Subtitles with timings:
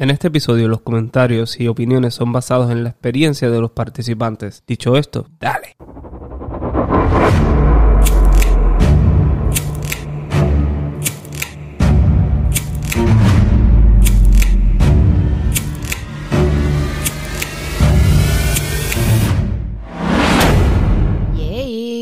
[0.00, 4.64] En este episodio los comentarios y opiniones son basados en la experiencia de los participantes.
[4.66, 5.76] Dicho esto, dale.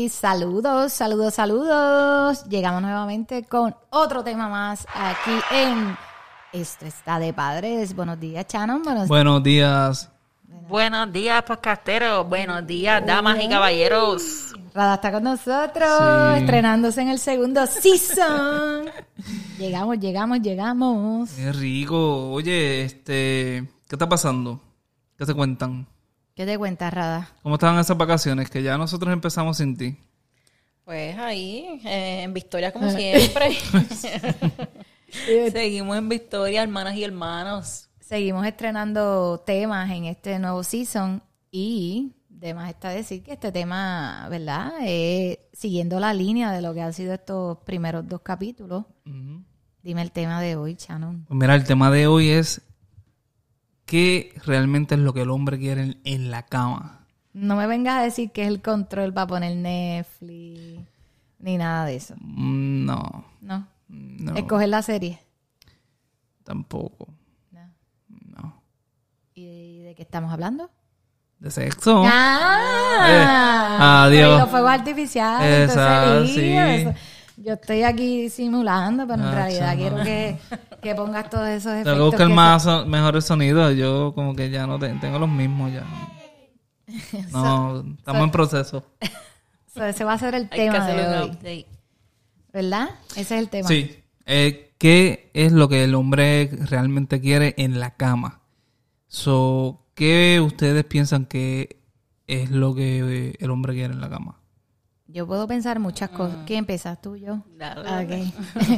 [0.09, 2.45] Saludos, saludos, saludos.
[2.45, 5.97] Llegamos nuevamente con otro tema más aquí en
[6.51, 7.95] Esto está de padres.
[7.95, 8.81] Buenos días, Shannon.
[8.83, 10.09] Buenos Buenos días.
[10.67, 12.27] Buenos días, podcasteros.
[12.27, 14.53] Buenos días, damas y caballeros.
[14.73, 15.89] Rada está con nosotros,
[16.35, 16.39] Sí.
[16.41, 18.85] estrenándose en el segundo season.
[19.59, 21.29] llegamos, llegamos, llegamos.
[21.31, 22.31] Qué rico.
[22.31, 24.59] Oye, este, ¿qué está pasando?
[25.17, 25.87] ¿Qué te cuentan?
[26.35, 27.29] ¿Qué te cuentas, Rada?
[27.43, 28.49] ¿Cómo estaban esas vacaciones?
[28.49, 29.97] Que ya nosotros empezamos sin ti.
[30.85, 33.55] Pues ahí, eh, en Victoria como siempre.
[35.51, 37.89] Seguimos en Victoria, hermanas y hermanos.
[37.99, 44.71] Seguimos estrenando temas en este nuevo season y además está decir que este tema, ¿verdad?
[44.81, 48.85] Eh, siguiendo la línea de lo que han sido estos primeros dos capítulos.
[49.83, 51.25] Dime el tema de hoy, Shannon.
[51.27, 52.61] Pues mira, el tema de hoy es
[53.85, 57.07] qué realmente es lo que el hombre quiere en, en la cama.
[57.33, 60.81] No me vengas a decir que es el control para poner Netflix
[61.39, 62.15] ni nada de eso.
[62.19, 63.67] Mm, No, No.
[64.31, 65.19] No, Escoger la serie.
[66.43, 67.07] tampoco.
[67.51, 67.61] No.
[68.37, 68.63] No.
[69.33, 70.69] ¿Y de qué estamos hablando?
[71.39, 72.03] De sexo.
[72.05, 73.05] ¡Ah!
[73.07, 74.35] Eh, adiós.
[74.35, 75.69] Y los fuegos artificiales.
[75.69, 76.57] Exacto, entonces, sí.
[76.57, 76.93] eso.
[77.37, 80.37] Yo estoy aquí simulando, pero en Ah, realidad quiero que,
[80.81, 81.93] que pongas todos esos efectos.
[81.93, 83.73] Tengo que buscar más so- mejores sonidos.
[83.77, 85.83] Yo como que ya no te- tengo los mismos ya.
[87.31, 88.83] No, estamos en proceso.
[89.73, 91.67] So, ese va a ser el Hay que tema de hoy, update.
[92.51, 92.89] ¿verdad?
[93.11, 93.67] Ese es el tema.
[93.69, 93.98] Sí.
[94.31, 98.41] Eh, ¿Qué es lo que el hombre realmente quiere en la cama?
[99.07, 101.81] So, ¿Qué ustedes piensan que
[102.27, 104.39] es lo que el hombre quiere en la cama?
[105.07, 106.37] Yo puedo pensar muchas cosas.
[106.45, 107.43] ¿Quién empiezas tú yo?
[107.57, 108.31] Dale.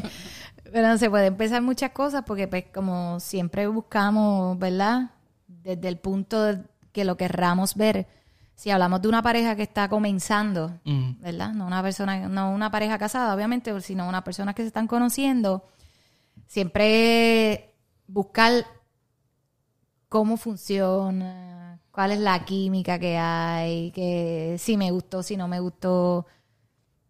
[0.72, 5.12] Pero se pueden pensar muchas cosas porque pues como siempre buscamos, ¿verdad?
[5.48, 8.08] Desde el punto de que lo querramos ver.
[8.56, 11.19] Si hablamos de una pareja que está comenzando, Mm.
[11.19, 11.53] ¿verdad?
[11.53, 15.66] No una persona, no una pareja casada, obviamente, sino una persona que se están conociendo,
[16.47, 17.73] siempre
[18.07, 18.66] buscar
[20.09, 25.59] cómo funciona, cuál es la química que hay, que si me gustó, si no me
[25.59, 26.25] gustó.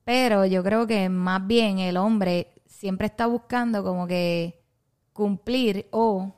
[0.03, 4.63] Pero yo creo que más bien el hombre siempre está buscando como que
[5.13, 6.33] cumplir o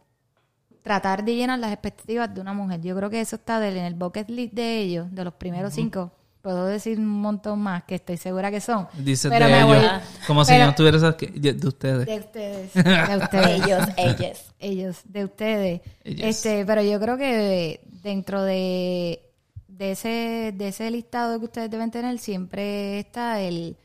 [0.83, 2.81] tratar de llenar las expectativas de una mujer.
[2.81, 5.73] Yo creo que eso está del- en el bucket list de ellos, de los primeros
[5.73, 6.11] cinco.
[6.41, 8.85] Puedo decir un montón más que estoy segura que son.
[8.97, 12.05] Dice Pero de me ellos, voy- como si no estuvieras aquí- de ustedes.
[12.05, 12.73] De ustedes.
[12.73, 13.63] De ustedes.
[13.66, 14.53] Ellos, ellas.
[14.59, 15.81] ellos, de ustedes.
[16.03, 19.21] Este, pero yo creo que dentro de,
[19.69, 23.77] de ese, de ese listado que ustedes deben tener, siempre está el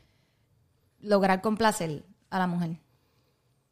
[1.01, 2.71] lograr complacer a la mujer.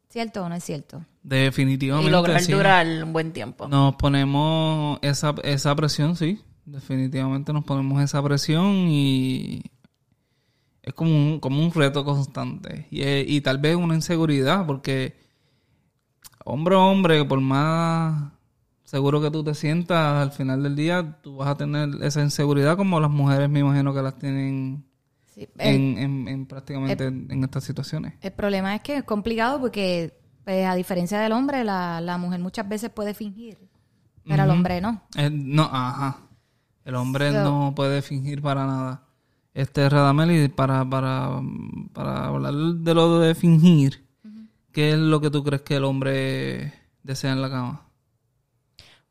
[0.08, 1.04] ¿Cierto o no es cierto?
[1.22, 2.08] Definitivamente.
[2.08, 2.52] Y lograr sí.
[2.52, 3.68] durar un buen tiempo.
[3.68, 6.40] Nos ponemos esa, esa presión, sí.
[6.64, 9.62] Definitivamente nos ponemos esa presión y
[10.82, 12.86] es como un, como un reto constante.
[12.90, 15.16] Y, y tal vez una inseguridad, porque
[16.44, 18.32] hombre a hombre, por más
[18.84, 22.78] seguro que tú te sientas, al final del día tú vas a tener esa inseguridad
[22.78, 24.86] como las mujeres me imagino que las tienen
[25.38, 25.48] Sí.
[25.58, 28.14] El, en, en- en prácticamente en estas situaciones.
[28.20, 32.40] el problema es que es complicado porque, pues, a diferencia del hombre, la, la mujer
[32.40, 33.56] muchas veces puede fingir,
[34.26, 35.02] pero el hombre no.
[35.16, 36.18] Eh, no, ajá.
[36.84, 39.04] El hombre So- no puede fingir para nada.
[39.54, 41.40] Este Radameli, para, para,
[41.92, 44.06] para hablar de lo de fingir,
[44.72, 46.72] ¿qué es lo que tú crees que el hombre
[47.02, 47.82] desea en la cama?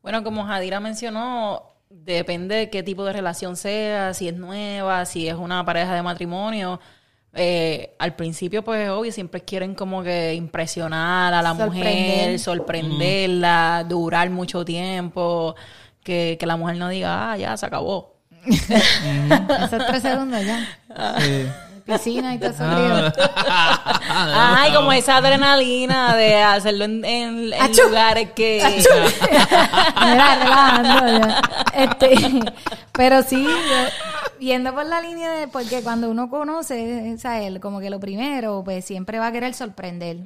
[0.02, 5.28] Bueno, como Jadira mencionó, depende de qué tipo de relación sea, si es nueva, si
[5.28, 6.80] es una pareja de matrimonio.
[7.34, 11.84] Eh, al principio, pues, obvio, siempre quieren como que impresionar a la Sorprender.
[11.84, 15.54] mujer, sorprenderla, durar mucho tiempo,
[16.02, 18.16] que, que la mujer no diga, ah, ya, se acabó.
[18.46, 20.66] Esos tres segundos ya.
[21.20, 21.46] Sí.
[21.96, 22.58] Piscina y todo eso.
[22.64, 23.12] frío.
[24.10, 28.62] Ay, como esa adrenalina de hacerlo en, en- en lugares que...
[30.04, 31.42] Mira, relajando ya.
[31.74, 32.14] Este,
[32.92, 37.80] pero sí, yo- yendo por la línea de, porque cuando uno conoce, sea, él, como
[37.80, 40.18] que lo primero, pues siempre va a querer sorprender.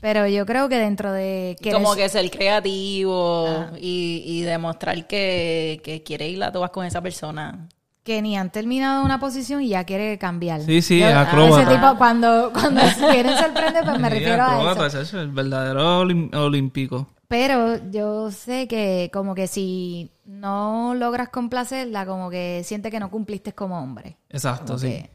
[0.00, 3.48] Pero yo creo que dentro de querer- Como que ser creativo
[3.80, 7.68] y, y demostrar que, que quiere ir a todas con esa persona.
[8.06, 10.62] Que ni han terminado una posición y ya quiere cambiar.
[10.62, 11.62] Sí, sí, Yo- acróbata.
[11.64, 12.80] Ese tipo, cuando, cuando
[13.10, 15.02] quieren sorprender, pues me Sí, refiero a acróbata, eso.
[15.02, 17.08] chacho, el verdadero olim- olímpico.
[17.28, 23.10] Pero yo sé que como que si no logras complacerla, como que siente que no
[23.10, 24.16] cumpliste como hombre.
[24.30, 24.86] Exacto, Como sí.
[24.88, 25.10] que-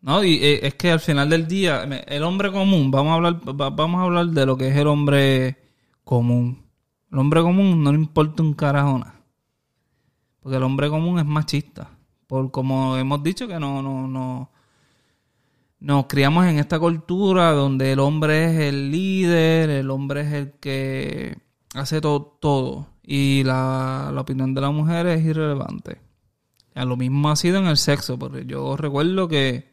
[0.00, 3.34] No, y eh, es que al final del día, el hombre común, vamos a hablar,
[3.60, 5.58] va- vamos a hablar de lo que es el hombre
[6.02, 6.64] común.
[7.12, 9.14] El hombre común no le importa un carajo nada.
[10.40, 11.90] Porque el hombre común es machista.
[12.32, 14.48] Por como hemos dicho que no, no, no.
[15.80, 20.52] Nos criamos en esta cultura donde el hombre es el líder, el hombre es el
[20.52, 21.36] que
[21.74, 22.86] hace to- todo.
[23.02, 26.00] Y la, la opinión de la mujer es irrelevante.
[26.74, 29.70] A lo mismo ha sido en el sexo, porque yo recuerdo que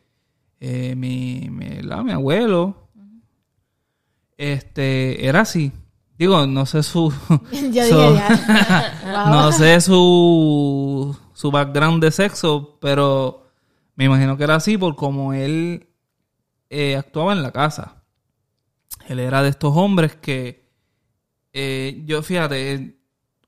[0.59, 2.89] eh, mi, mi, la- mi abuelo
[4.37, 5.71] este era así.
[6.17, 8.95] Digo, no sé su, Yo su- dije ya.
[9.25, 9.33] Wow.
[9.33, 13.47] no sé su, su background de sexo, pero
[13.95, 15.87] me imagino que era así por como él
[16.69, 18.03] eh, actuaba en la casa.
[19.07, 20.69] Él era de estos hombres que
[21.53, 22.99] eh, yo, fíjate,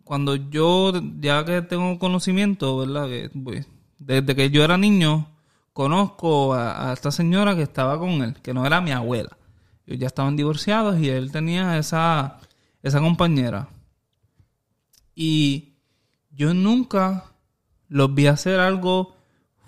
[0.06, 3.08] cuando yo, ya que tengo conocimiento, ¿verdad?
[3.08, 3.68] Que, pues,
[4.00, 5.28] desde que yo era niño,
[5.74, 9.38] conozco a, a esta señora que estaba con él, que no era mi abuela.
[9.86, 12.40] Ellos ya estaban divorciados y él tenía esa,
[12.84, 13.68] esa compañera.
[15.14, 15.74] Y
[16.30, 17.31] yo nunca
[17.92, 19.18] los vi hacer algo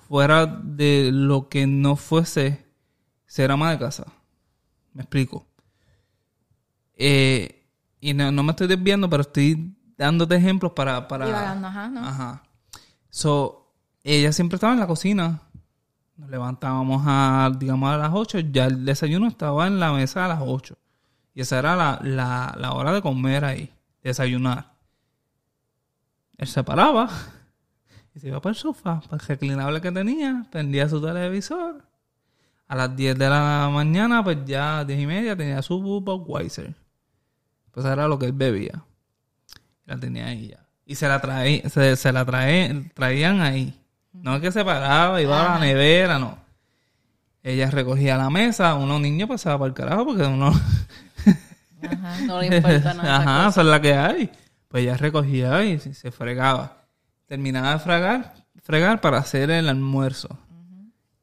[0.08, 2.66] fuera de lo que no fuese
[3.26, 4.06] ser ama de casa.
[4.94, 5.46] Me explico.
[6.96, 7.68] Eh,
[8.00, 11.06] y no, no me estoy desviando, pero estoy dándote ejemplos para...
[11.10, 12.00] para Divagando, ajá, ¿no?
[12.08, 12.44] Ajá.
[13.10, 13.74] So,
[14.06, 15.42] ella siempre estaba en la cocina.
[16.16, 18.40] Nos levantábamos a, digamos, a las 8.
[18.54, 20.78] Ya el desayuno estaba en la mesa a las 8.
[21.34, 23.70] Y esa era la, la, la hora de comer ahí,
[24.02, 24.72] desayunar.
[26.38, 27.10] Él se paraba
[28.16, 31.84] y se iba para el sofá, para el reclinable que tenía, prendía su televisor.
[32.68, 36.74] A las 10 de la mañana, pues ya 10 y media, tenía su Budweiser.
[37.72, 38.84] Pues era lo que él bebía.
[39.86, 40.66] La tenía ahí ya.
[40.86, 43.80] Y se la traía, se, se la trae, traían ahí.
[44.12, 46.38] No es que se paraba, iba a la nevera, no.
[47.42, 50.52] Ella recogía la mesa, unos niños pasaban para el carajo porque uno...
[51.84, 52.22] Ajá.
[52.26, 53.18] No le importa nada.
[53.18, 54.32] Ajá, esa es la que hay.
[54.70, 56.83] Pues ella recogía y se fregaba.
[57.28, 60.38] Terminaba de fregar, fregar para hacer el almuerzo.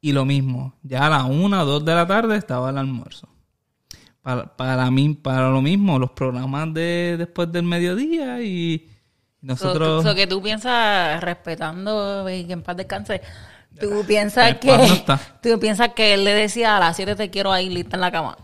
[0.00, 3.29] Y lo mismo, ya a las una o dos de la tarde estaba el almuerzo.
[4.23, 10.05] Para, para mí, para lo mismo, los programas de después del mediodía y So- nosotros...
[10.05, 13.23] so que tú piensas, respetando y que en paz descanse,
[13.81, 15.19] tú piensas que no está.
[15.43, 18.11] tú piensas que él le decía a las 7 te quiero ahí lista en la
[18.12, 18.37] cama.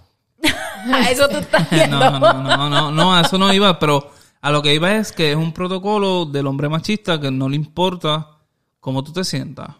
[0.92, 1.98] a eso tú estás viendo.
[1.98, 4.10] no, no, no, no, no, a eso no iba, pero
[4.46, 7.56] a lo que iba es que es un protocolo del hombre machista que no le
[7.56, 8.28] importa
[8.80, 9.70] cómo tú te sientas.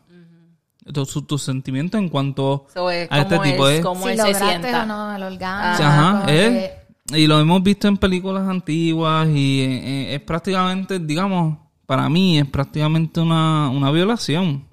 [0.93, 3.85] Tus tus sentimientos en cuanto So, es a este tipo es, es...
[3.85, 4.83] cómo si él se sienta.
[4.85, 5.85] o no el orgasmo.
[5.87, 6.87] Ajá, es, que-
[7.23, 9.67] y lo hemos visto en películas antiguas y eh,
[10.11, 14.65] eh, es prácticamente, digamos, para mí es prácticamente una, una violación.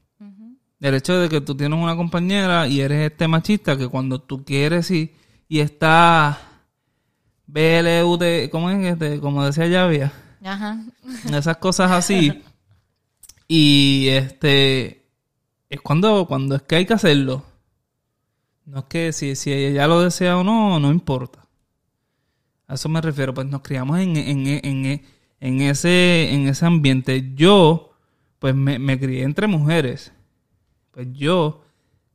[0.80, 4.44] El hecho de que tú tienes una compañera y eres este machista que cuando tú
[4.44, 5.14] quieres y,
[5.48, 6.53] y está
[7.48, 8.86] BLUT, ¿cómo es?
[8.94, 10.12] Este, como decía Llavia,
[10.44, 10.84] Ajá.
[11.32, 12.42] esas cosas así.
[13.48, 15.06] y este
[15.70, 17.44] es cuando, cuando es que hay que hacerlo.
[18.66, 21.46] No es que si, si ella lo desea o no, no importa.
[22.68, 25.02] A eso me refiero, pues nos criamos en, en, en,
[25.40, 27.34] en ese, en ese ambiente.
[27.36, 27.92] Yo,
[28.40, 30.14] pues me, me crié entre mujeres.
[30.92, 31.66] Pues yo,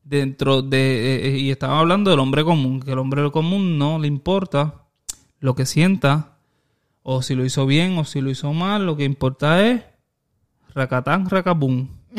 [0.05, 4.09] dentro de, eh, y estaba hablando del hombre común, que el hombre común no le
[4.09, 4.88] importa
[5.40, 6.37] lo que sienta,
[7.02, 9.83] o si lo hizo bien o si lo hizo mal, lo que importa es
[10.75, 11.88] racatán, racabum.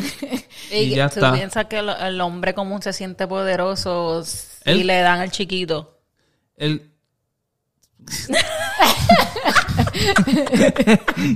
[0.71, 1.33] Y, Y ya tú está.
[1.33, 5.97] piensas que el, el hombre común se siente poderoso si le dan al chiquito.
[6.55, 6.91] El...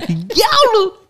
[0.08, 1.08] ¡Diablo!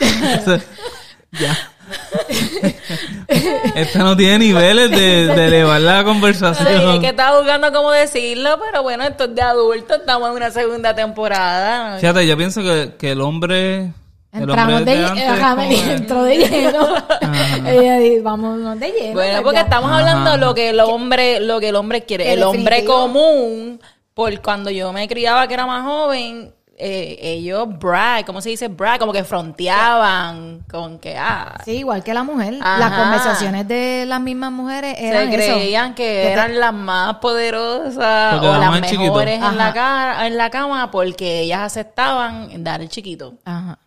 [0.00, 0.62] ¡Diablo!
[1.32, 1.73] ya.
[3.74, 7.00] Esta no tiene niveles de, de elevar la Sí, es conversación.
[7.00, 10.94] que estaba buscando cómo decirlo, pero bueno, esto es de adulto, estamos en una segunda
[10.94, 11.98] temporada.
[11.98, 13.92] Fíjate, yo pienso que, que el hombre...
[14.32, 16.88] El Entramos hombre de, de antes ajá, entró de lleno.
[17.68, 19.12] Ella dijo, vámonos de lleno.
[19.14, 19.62] Bueno, pues porque ya.
[19.62, 19.98] estamos Ajá.
[20.00, 22.32] hablando lo que el hombre, lo que el hombre quiere.
[22.32, 23.80] El hombre común,
[24.12, 28.68] por cuando yo me criaba que era más joven, eh, ellos brag, ¿cómo se dice
[28.68, 28.98] brag?
[28.98, 32.54] Como que fronteaban con que ah, Sí, igual que la mujer.
[32.60, 32.78] Ajá.
[32.78, 35.54] Las conversaciones de las mismas mujeres eran se eso.
[35.56, 39.00] creían que, te- eran las más poderosas Porque o las chiquito.
[39.02, 39.72] mejores en la, Ajá.
[39.74, 43.34] ca- en la cama porque ellas aceptaban dar el chiquito.
[43.44, 43.78] Ajá.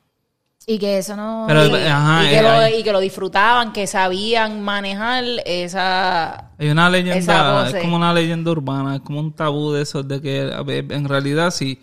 [0.69, 1.45] Y que eso no...
[1.47, 6.51] Pero, Y, ajá, y que eh, lo, y que lo disfrutaban, que sabían manejar esa...
[6.59, 10.21] Hay una leyenda, es como una leyenda urbana, es como un tabú de eso, de
[10.21, 11.79] que a ver, en realidad sí,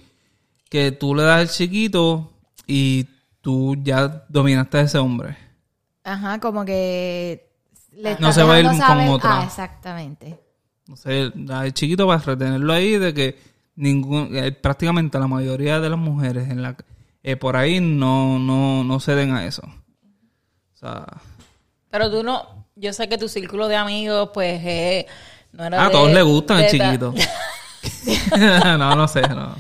[0.75, 2.33] que tú le das el chiquito
[2.67, 3.07] y
[3.41, 5.37] tú ya dominaste a ese hombre.
[6.03, 7.49] Ajá, como que...
[7.93, 9.41] Le No se va a ir dejando con saber- otra.
[9.41, 10.41] Ah, exactamente.
[10.89, 13.39] No sé, da el chiquito para retenerlo ahí de que
[13.77, 16.77] ningún, eh, prácticamente la mayoría de las mujeres en la
[17.23, 19.63] eh, por ahí no, no, no ceden a eso.
[19.63, 21.07] O sea,
[21.89, 22.67] Pero tú no...
[22.75, 25.07] Yo sé que tu círculo de amigos, pues, eh,
[25.53, 27.15] no era a de- todos les gustan el chiquito.
[28.77, 29.55] no, no sé, no.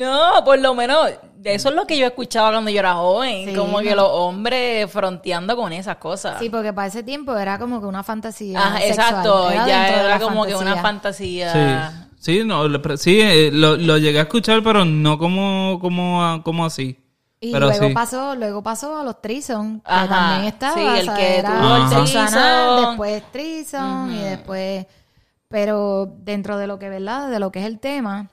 [0.00, 1.10] No, por lo menos,
[1.44, 3.50] eso es lo que yo escuchaba cuando yo era joven.
[3.50, 6.38] Sí, como que los hombres fronteando con esas cosas.
[6.38, 9.08] Sí, porque para ese tiempo era como que una fantasía Ajá, sexual.
[9.08, 11.92] exacto, Era ya era como que una fantasía.
[12.18, 12.64] Sí, sí, no,
[12.96, 16.98] sí eh, lo, lo llegué a escuchar, pero no como, como, ah, como así.
[17.38, 17.94] Y pero luego sí.
[17.94, 20.74] pasó, luego pasó a los Trison, que también estaba.
[20.74, 24.86] sí, el que era tuvo el Susana, después Trison y después.
[25.48, 27.28] Pero dentro de lo que, ¿verdad?
[27.28, 28.30] De lo que es el tema,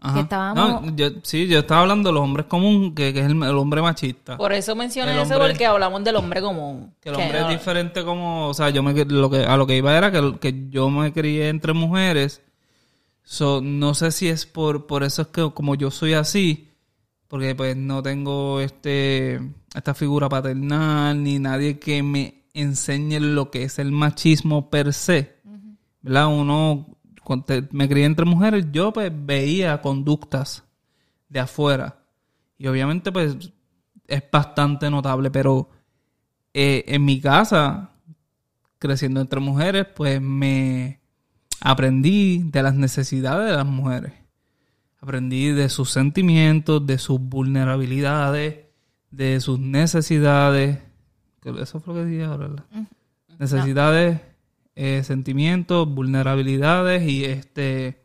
[0.00, 0.14] Ajá.
[0.14, 3.26] que estábamos- No, yo- sí, yo estaba hablando de los hombres comunes, que, que es
[3.26, 4.36] el, el hombre machista.
[4.36, 6.94] Por eso mencioné eso, hombre- porque hablamos del hombre común.
[7.00, 9.56] Que el Que hombre no- es diferente como, o sea, yo me lo que a
[9.56, 12.42] lo que iba era que, que yo me crié entre mujeres.
[13.24, 16.70] So, no sé si es por por eso es que como yo soy así,
[17.26, 19.40] porque pues no tengo este
[19.74, 25.36] esta figura paternal ni nadie que me enseñe lo que es el machismo per se.
[26.00, 26.28] ¿Verdad?
[26.28, 26.86] Uno
[27.70, 30.64] me crié entre mujeres, yo pues veía conductas
[31.28, 31.98] de afuera.
[32.56, 33.36] Y obviamente pues
[34.06, 35.68] es bastante notable, pero
[36.54, 37.90] eh, en mi casa,
[38.78, 41.00] creciendo entre mujeres, pues me
[41.60, 44.12] aprendí de las necesidades de las mujeres.
[45.00, 48.56] Aprendí de sus sentimientos, de sus vulnerabilidades,
[49.10, 50.78] de sus necesidades.
[51.40, 52.64] Que Eso fue lo que dije ahora, ¿verdad?
[53.38, 54.20] Necesidades,
[54.80, 58.00] eh, sentimientos, vulnerabilidades y este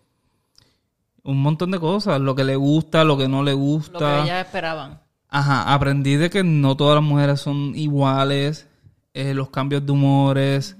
[1.24, 2.20] un montón de cosas.
[2.20, 3.94] Lo que le gusta, lo que no le gusta.
[3.94, 5.00] Lo que ellas esperaban.
[5.30, 8.68] Ajá, aprendí de que no todas las mujeres son iguales,
[9.13, 10.75] eh, los cambios de humores,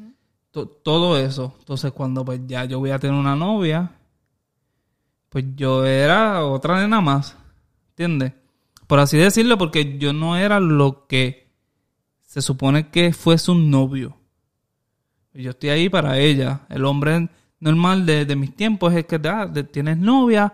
[0.51, 1.55] to- todo eso.
[1.59, 3.91] Entonces, cuando pues ya yo voy a tener una novia,
[5.29, 7.35] pues yo era otra nena más,
[7.91, 8.33] ¿entiendes?
[8.88, 11.51] Por así decirlo, porque yo no era lo que
[12.25, 14.17] se supone que fuese un novio.
[15.33, 16.61] Yo estoy ahí para ella.
[16.69, 17.27] El hombre
[17.59, 20.53] normal de, de mis tiempos es que ah, de- tienes novia,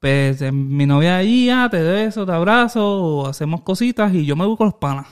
[0.00, 4.34] pues eh, mi novia allí, ah, te beso, te abrazo, o hacemos cositas y yo
[4.36, 5.06] me voy con los panas.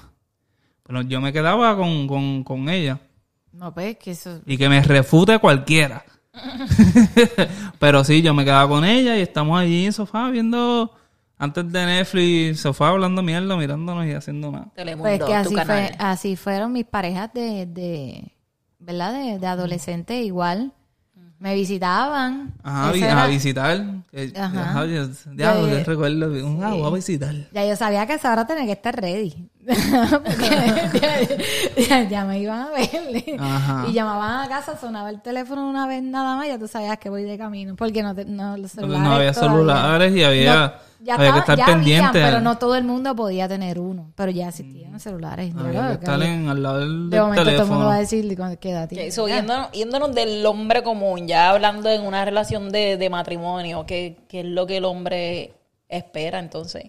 [0.82, 2.98] Pero yo me quedaba con, con, con ella.
[3.52, 4.40] no, pues que eso.
[4.46, 6.04] Y que me refute cualquiera.
[7.78, 10.92] Pero sí, yo me quedaba con ella y estamos allí en el sofá viendo,
[11.36, 14.68] antes de Netflix, sofá hablando mierda, mirándonos y haciendo nada.
[14.74, 15.66] Telemundo, Pues que tu así, canal.
[15.88, 18.32] fue, así fueron mis parejas de, de
[18.78, 19.12] ¿verdad?
[19.12, 20.73] De, de adolescente igual.
[21.40, 22.52] Me visitaban.
[22.64, 23.85] Ajá, vi- era- a visitar.
[24.37, 24.70] Ajá.
[24.70, 25.54] ajá, yo- Ya,
[25.85, 26.26] recuerdo.
[26.47, 27.35] Un, ah, voy a visitar.
[27.52, 29.49] Ya yo sabía que esa hora tenía que estar ready.
[29.68, 31.38] Porque
[31.88, 32.88] ya, ya- me iban a ver.
[33.38, 33.84] Ajá.
[33.88, 37.10] Y llamaban a casa, sonaba el teléfono una vez nada más, ya tú sabías que
[37.10, 37.76] voy de camino.
[37.76, 39.02] Porque no, te- no los celulares.
[39.02, 40.72] no había todavía- celulares y había, No,
[41.04, 42.06] ya había que estar ya pendiente.
[42.08, 44.10] habían, pero no todo el mundo podía tener uno.
[44.16, 45.54] Pero ya existían los celulares.
[45.56, 47.87] Había creo que estar en, al lado del, de momento todo el mundo teléfono.
[47.87, 49.14] va a decir "¿Con qué edad Ok, tienes?".
[49.14, 54.16] so, yéndonos, yéndonos del hombre común, ya hablando en una relación de, de matrimonio, ¿qué,
[54.28, 55.54] qué es lo que el hombre
[55.88, 56.84] espera entonces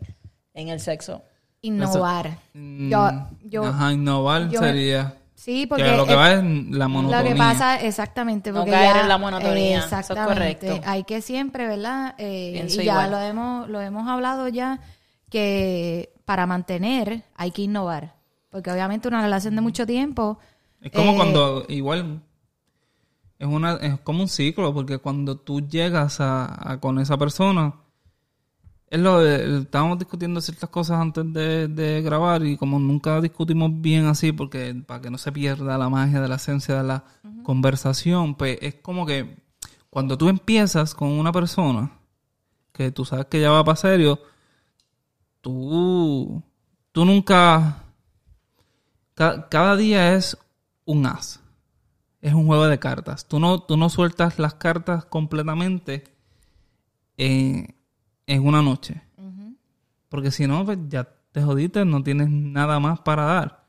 [0.53, 1.21] en el sexo?
[1.61, 2.37] Innovar.
[2.53, 3.11] Mm, Yo,
[3.43, 7.21] yo, Ajá, innovar yo me- sí porque que lo que eh, va es la monotonía.
[7.21, 10.67] Lo que pasa, exactamente, No porque caer ya, en la monotonía, eh, eso es exactamente.
[10.67, 10.89] correcto.
[10.89, 12.15] Hay que siempre, ¿verdad?
[12.17, 13.11] Eh, y ya igual.
[13.11, 14.79] lo hemos, lo hemos hablado ya,
[15.29, 18.15] que para mantener hay que innovar.
[18.49, 20.39] Porque obviamente una relación de mucho tiempo...
[20.81, 22.21] Es como eh, cuando, igual,
[23.37, 27.75] es una es como un ciclo, porque cuando tú llegas a, a con esa persona,
[28.91, 33.69] es lo de- estábamos discutiendo ciertas cosas antes de, de grabar y como nunca discutimos
[33.81, 37.03] bien así, porque para que no se pierda la magia de la esencia de la
[37.43, 39.37] conversación, pues es como que
[39.89, 41.91] cuando tú empiezas con una persona,
[42.73, 44.19] que tú sabes que ya va para serio,
[45.41, 46.43] tú,
[46.91, 47.83] tú nunca,
[49.13, 50.37] ca- cada día es
[50.85, 51.39] un as.
[52.21, 53.25] Es un juego de cartas.
[53.27, 56.03] Tú no, tú no sueltas las cartas completamente
[57.17, 57.75] en,
[58.29, 59.01] en una noche.
[60.07, 63.65] Porque si no, pues ya te jodiste, no tienes nada más para dar.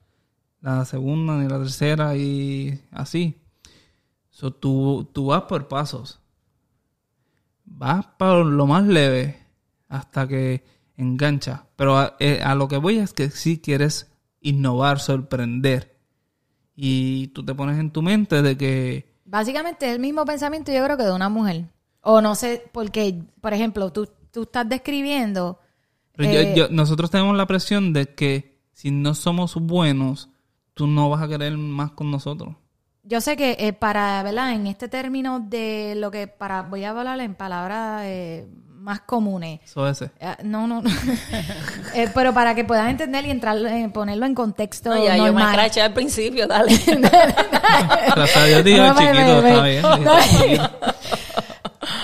[0.60, 3.40] La segunda ni la tercera y así.
[4.28, 6.20] So, tú, tú vas por pasos.
[7.64, 9.38] Vas por lo más leve
[9.88, 10.64] hasta que
[10.96, 11.66] engancha.
[11.76, 15.98] Pero a, eh, a lo que voy es que si quieres innovar, sorprender.
[16.74, 20.82] Y tú te pones en tu mente de que Básicamente es el mismo pensamiento, yo
[20.84, 21.66] creo, que de una mujer.
[22.00, 25.58] O no sé, porque, por ejemplo, tú, tú estás describiendo.
[26.16, 30.28] Pero eh, yo- nosotros tenemos la presión de que si no somos buenos,
[30.74, 32.54] tú no vas a querer más con nosotros.
[33.02, 34.52] Yo sé que eh, para, ¿verdad?
[34.52, 39.60] En este término de lo que para, voy a hablar en palabras eh, más comunes.
[39.64, 40.12] Eso es ese.
[40.20, 40.90] Eh, no, no, no.
[41.94, 45.32] Eh, pero para que puedan entender y entrar, eh, ponerlo en contexto No, ya yo
[45.32, 46.72] me escraché al principio, dale.
[46.86, 49.82] Gracias a Dios, tío, No, me- chiquito, me- está bien.
[49.82, 50.70] no.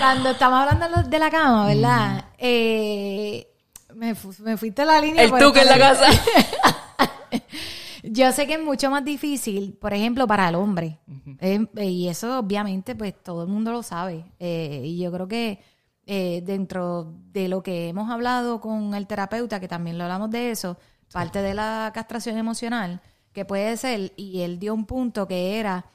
[0.07, 1.67] Cuando estamos hablando de la cama, Mm.
[1.67, 2.25] ¿verdad?
[2.37, 3.45] Eh,
[3.93, 5.23] me, fu- me fuiste a la línea.
[5.23, 6.05] El tuque en la casa.
[8.03, 10.99] Yo sé que es mucho más difícil, por ejemplo, para el hombre.
[11.41, 14.23] Eh, y eso obviamente pues todo el mundo lo sabe.
[14.39, 15.59] Eh, y yo creo que
[16.05, 20.51] eh, dentro de lo que hemos hablado con el terapeuta, que también lo hablamos de
[20.51, 20.77] eso,
[21.11, 23.01] parte de la castración emocional,
[23.33, 25.85] que puede ser, y él dio un punto que era,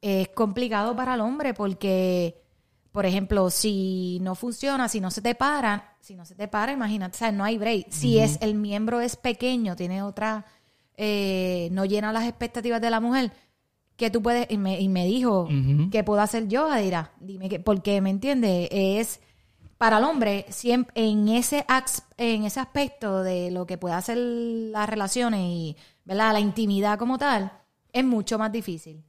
[0.00, 2.39] es complicado para el hombre porque,
[2.92, 6.72] por ejemplo, si no funciona, si no se te para, si no se te para,
[6.72, 7.90] imagínate, o sea, no hay break.
[7.90, 10.44] Si es el miembro es pequeño, tiene otra,
[10.96, 13.32] eh, no llena las expectativas de la mujer,
[13.96, 15.48] que tú puedes, y me, y me dijo.
[15.92, 17.12] ¿qué puedo hacer yo, Adira?
[17.20, 18.68] Dime que, porque, ¿me entiendes?
[18.72, 19.20] Es,
[19.78, 21.64] para el hombre, siempre, en ese,
[22.16, 26.32] en ese aspecto de lo que puede hacer las relaciones y, ¿verdad?
[26.32, 27.52] La intimidad como tal,
[27.92, 29.04] es mucho más difícil.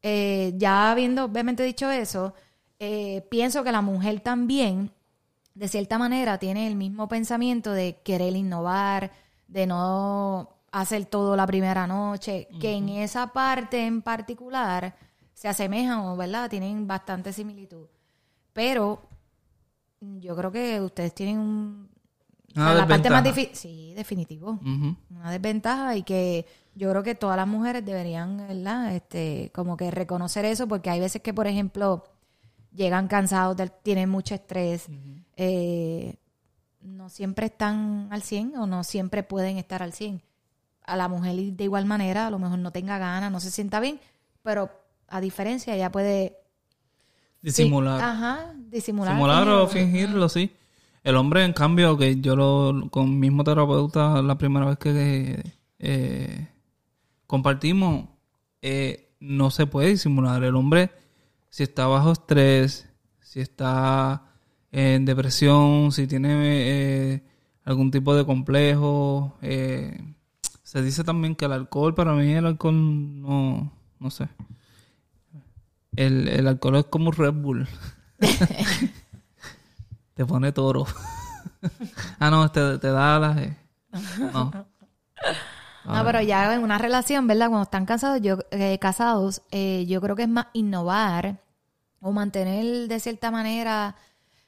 [0.00, 2.34] Eh, ya habiendo obviamente dicho eso,
[2.78, 4.90] eh, pienso que la mujer también,
[5.54, 9.12] de cierta manera, tiene el mismo pensamiento de querer innovar,
[9.48, 14.96] de no hacer todo la primera noche, que en esa parte en particular
[15.32, 16.50] se asemejan, o ¿verdad?
[16.50, 17.86] Tienen bastante similitud.
[18.52, 19.02] Pero
[20.00, 21.90] yo creo que ustedes tienen un...
[22.56, 23.54] o Una sea, la parte más difícil...
[23.54, 24.58] Sí, definitivo
[25.10, 28.94] una desventaja y que yo creo que todas las mujeres deberían, ¿verdad?
[28.94, 32.04] Este, como que reconocer eso, porque hay veces que, por ejemplo,
[32.74, 34.88] llegan cansados, tienen mucho estrés,
[35.36, 36.16] eh,
[36.80, 40.22] no siempre están al 100 o no siempre pueden estar al 100.
[40.86, 43.80] A la mujer de igual manera, a lo mejor no tenga ganas, no se sienta
[43.80, 44.00] bien,
[44.42, 44.70] pero
[45.08, 46.36] a diferencia ella puede...
[47.40, 47.98] Disimular.
[47.98, 49.14] Sí, ajá, disimular.
[49.14, 49.92] Simular o fingir.
[49.92, 50.52] fingirlo, sí.
[51.02, 55.42] El hombre, en cambio, que yo lo con mismo terapeuta la primera vez que
[55.78, 56.48] eh,
[57.26, 58.08] compartimos,
[58.62, 60.42] eh, no se puede disimular.
[60.42, 60.90] El hombre,
[61.54, 62.88] si está bajo estrés,
[63.20, 64.24] si está
[64.72, 67.22] en depresión, si tiene eh,
[67.64, 70.16] algún tipo de complejo, eh,
[70.64, 72.74] se dice también que el alcohol, para mí el alcohol
[73.22, 74.26] no, no sé.
[75.94, 77.68] El, el alcohol es como un Red Bull.
[80.14, 80.86] te pone toro.
[82.18, 83.38] ah, no, te, te da las...
[83.38, 83.56] eh.
[84.32, 84.50] No.
[85.84, 87.48] No, pero ya en una relación, ¿verdad?
[87.48, 91.43] Cuando están casados, yo, eh, casados, eh, yo creo que es más innovar
[92.04, 93.96] o mantener de cierta manera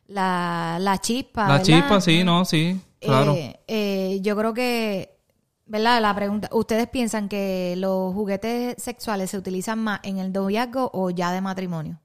[0.07, 1.49] la, la chispa.
[1.49, 1.64] La ¿verdad?
[1.64, 3.33] chispa, sí, no, sí, claro.
[3.35, 5.19] Eh, eh, yo creo que,
[5.64, 6.03] ¿verdad?
[6.03, 11.09] La pregunta, ¿ustedes piensan que los juguetes sexuales se utilizan más en el noviazgo o
[11.11, 11.99] ya de matrimonio?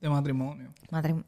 [0.00, 0.74] De matrimonio.
[0.90, 1.24] Matrim-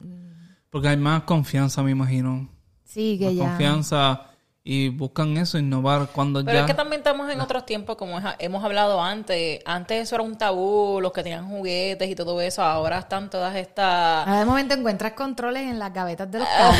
[0.69, 2.49] Porque hay más confianza, me imagino.
[2.83, 3.43] sí, que Más ya.
[3.49, 4.25] confianza
[4.71, 6.61] y buscan eso, innovar cuando Pero ya...
[6.61, 9.61] es que también estamos en otros tiempos, como hemos hablado antes.
[9.65, 12.61] Antes eso era un tabú, los que tenían juguetes y todo eso.
[12.61, 14.27] Ahora están todas estas...
[14.27, 16.71] A de momento encuentras controles en las gavetas de los Ah.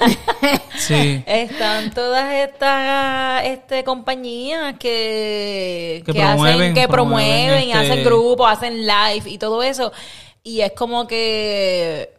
[0.00, 0.18] carros.
[0.78, 1.22] Sí.
[1.26, 7.92] Están todas estas este, compañías que, Que que hacen, promueven- que promueven, promueven, y este-
[7.92, 9.92] hacen grupos, hacen live y todo eso.
[10.42, 12.17] Y es como que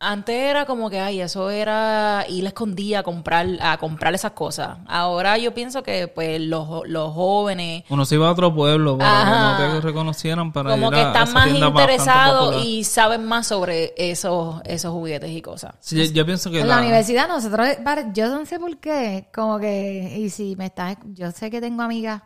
[0.00, 4.78] antes era como que, ay, eso era ir escondida a comprar, a comprar esas cosas.
[4.86, 9.22] Ahora yo pienso que pues los, los jóvenes Uno se iba a otro pueblo para
[9.22, 9.56] Ajá.
[9.56, 13.48] que no te reconocieran para como ir que a están más interesados y saben más
[13.48, 15.74] sobre esos, esos juguetes y cosas.
[15.80, 17.66] Sí, yo, yo pienso que En la la- universidad nosotros,
[18.14, 21.82] yo no sé por qué, como que, y si me estás, yo sé que tengo
[21.82, 22.22] amigas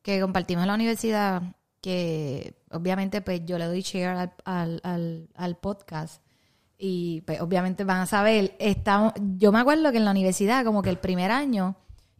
[0.00, 1.42] que compartimos en la universidad,
[1.82, 6.22] que obviamente pues yo le doy share al, al, al, al podcast
[6.84, 10.82] y pues obviamente van a saber, estamos, yo me acuerdo que en la universidad como
[10.82, 11.76] que el primer año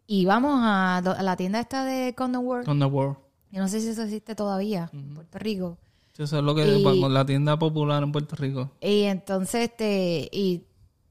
[0.07, 3.17] íbamos a, do- a la tienda esta de Condom World, On the World.
[3.51, 5.77] yo no sé si eso existe todavía en Puerto Rico,
[6.15, 8.69] Sí, Eso es lo que Y- cuando la tienda popular en Puerto Rico.
[8.79, 10.61] Y entonces, este, y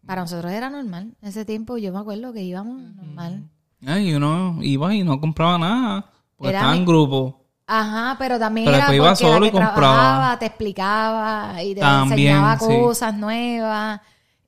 [0.06, 1.12] para nosotros era normal.
[1.20, 3.42] En ese tiempo yo me acuerdo que íbamos normal.
[3.84, 6.06] Ay, uno iba y no compraba nada.
[6.36, 7.41] Porque Era estaba en grupo.
[7.66, 10.31] Ajá, pero también Pero era iba solo la y compraba.
[10.31, 12.90] trabajaba te explicaba y te También, enseñaba sí.
[12.90, 14.01] cosas nuevas.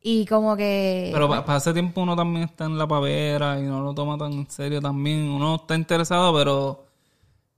[0.03, 0.62] Y como que...
[1.11, 4.33] Pero para ese tiempo uno también está en la pavera y no lo toma tan
[4.33, 5.29] en serio también.
[5.29, 6.87] Uno está interesado, pero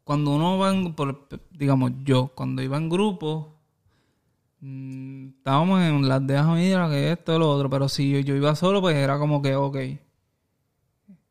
[0.05, 3.55] cuando uno va en, por- digamos yo, cuando iba en grupo,
[4.61, 8.55] mm, estábamos en las de mira que esto, lo otro, pero si yo, yo iba
[8.55, 9.77] solo, pues era como que, ok.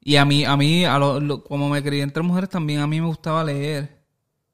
[0.02, 2.88] Y a mí, a mí, a lo- lo- como me crié entre mujeres, también a
[2.88, 3.95] mí me gustaba leer.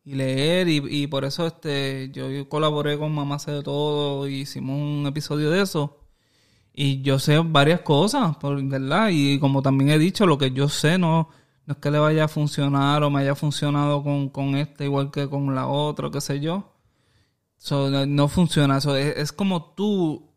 [0.04, 4.42] Y leer, y, y por eso este yo colaboré con Mamá Sé de Todo, y
[4.42, 6.02] hicimos un episodio de eso.
[6.74, 9.10] Y yo sé varias cosas, por verdad.
[9.12, 11.30] Y como también he dicho, lo que yo sé no,
[11.66, 15.12] no es que le vaya a funcionar o me haya funcionado con, con esta igual
[15.12, 16.74] que con la otra, qué sé yo.
[17.58, 18.82] So, no, no funciona.
[18.82, 20.32] So, es, es como tú,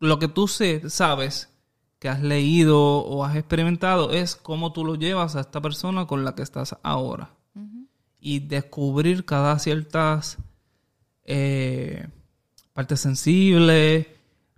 [0.00, 1.50] lo que tú sé, sabes,
[1.98, 6.24] que has leído o has experimentado, es cómo tú lo llevas a esta persona con
[6.24, 7.35] la que estás ahora.
[8.18, 10.38] Y descubrir cada ciertas
[11.24, 12.06] eh,
[12.72, 14.06] partes sensibles,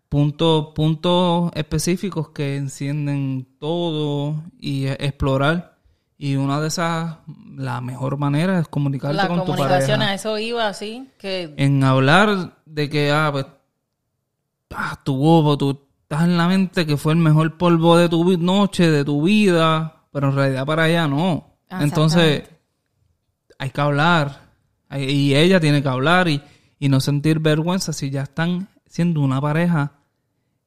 [0.09, 5.77] puntos puntos específicos que encienden todo y e- explorar.
[6.16, 7.18] Y una de esas,
[7.57, 10.11] la mejor manera es comunicarte La con tu comunicación, pareja.
[10.11, 13.47] a eso iba así, que En hablar de que, ah, pues,
[14.75, 18.37] ah, tu bobo, tú estás en la mente que fue el mejor polvo de tu
[18.38, 21.55] noche, de tu vida, pero en realidad para allá no.
[21.71, 22.49] Ah, Entonces.
[23.59, 24.49] Hay que hablar.
[24.97, 26.40] Y ella tiene que hablar y,
[26.79, 29.92] y no sentir vergüenza si ya están siendo una pareja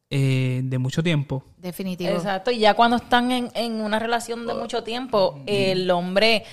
[0.10, 1.44] eh, de mucho tiempo.
[1.58, 2.12] Definitivo.
[2.12, 6.44] Exacto, y ya cuando están en, en una relación de mucho tiempo, el hombre,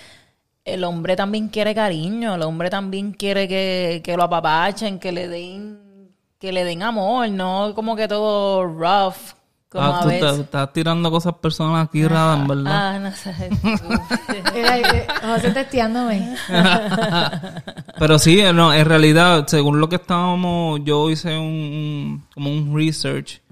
[0.64, 5.28] el hombre también quiere cariño, el hombre también quiere que, que lo apapachen, que le
[5.28, 9.34] den, que le den amor, no como que todo rough,
[9.70, 10.38] como Ah, a tú veces.
[10.40, 12.96] estás, tirando cosas personas aquí, Radam, ¿verdad?
[12.96, 13.34] Ah, no sé.
[15.22, 16.36] José testeándome.
[17.98, 22.74] Pero sí, no, en realidad, según lo que estábamos, yo hice un, un- como un
[22.76, 23.42] research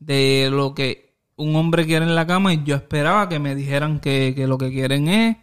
[0.00, 4.00] de lo que un hombre quiere en la cama y yo esperaba que me dijeran
[4.00, 5.36] que, que lo que quieren es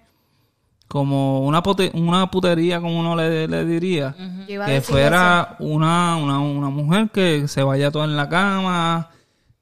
[0.87, 4.15] como una, pote- una putería, como uno le, le diría.
[4.47, 9.09] Que fuera una, una, una mujer que se vaya toda en la cama,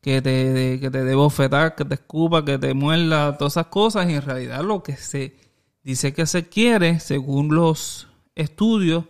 [0.03, 3.67] que te, de- que te dé bofetar, que te escupa, que te muerda, todas esas
[3.67, 4.07] cosas.
[4.09, 5.35] Y en realidad lo que se
[5.81, 9.05] dice que se quiere, según los estudios,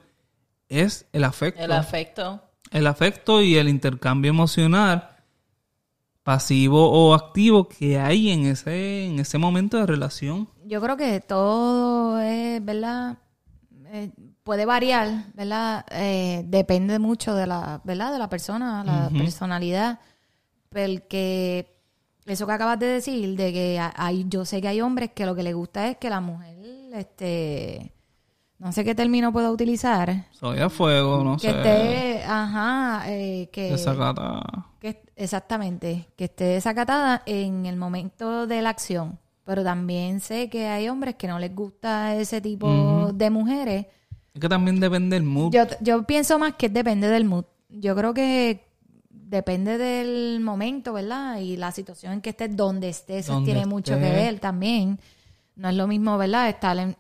[0.69, 1.62] es el afecto.
[1.63, 2.41] El afecto.
[2.71, 5.10] El afecto y el intercambio emocional
[6.23, 10.47] pasivo o activo que hay en ese, en ese momento de relación.
[10.65, 13.17] Yo creo que todo es, ¿verdad?
[13.88, 14.10] Eh,
[14.43, 15.86] puede variar, ¿verdad?
[15.91, 18.13] Eh, depende mucho de la, ¿verdad?
[18.13, 19.99] De la persona, la personalidad.
[20.73, 21.67] Porque
[22.25, 25.25] eso que acabas de decir, de que ha- hay, yo sé que hay hombres que
[25.25, 26.55] lo que les gusta es que la mujer,
[26.93, 27.91] este,
[28.59, 31.57] no sé qué término puedo utilizar, Soy a fuego, no que sé.
[31.57, 33.71] esté, ajá, eh, que...
[33.71, 34.41] Desacata.
[34.79, 39.19] Que, exactamente, que esté desacatada en el momento de la acción.
[39.45, 43.86] Pero también sé que hay hombres que no les gusta ese tipo de mujeres.
[44.33, 45.51] Es que también depende del mood.
[45.53, 47.43] Yo, yo pienso más que depende del mood.
[47.69, 48.65] Yo creo que
[49.34, 51.38] depende del momento, ¿verdad?
[51.39, 55.00] Y la situación en que estés, donde estés, eso Donde tiene mucho que ver también.
[55.56, 56.50] No es lo mismo, ¿verdad?
[56.50, 56.96] Estar en,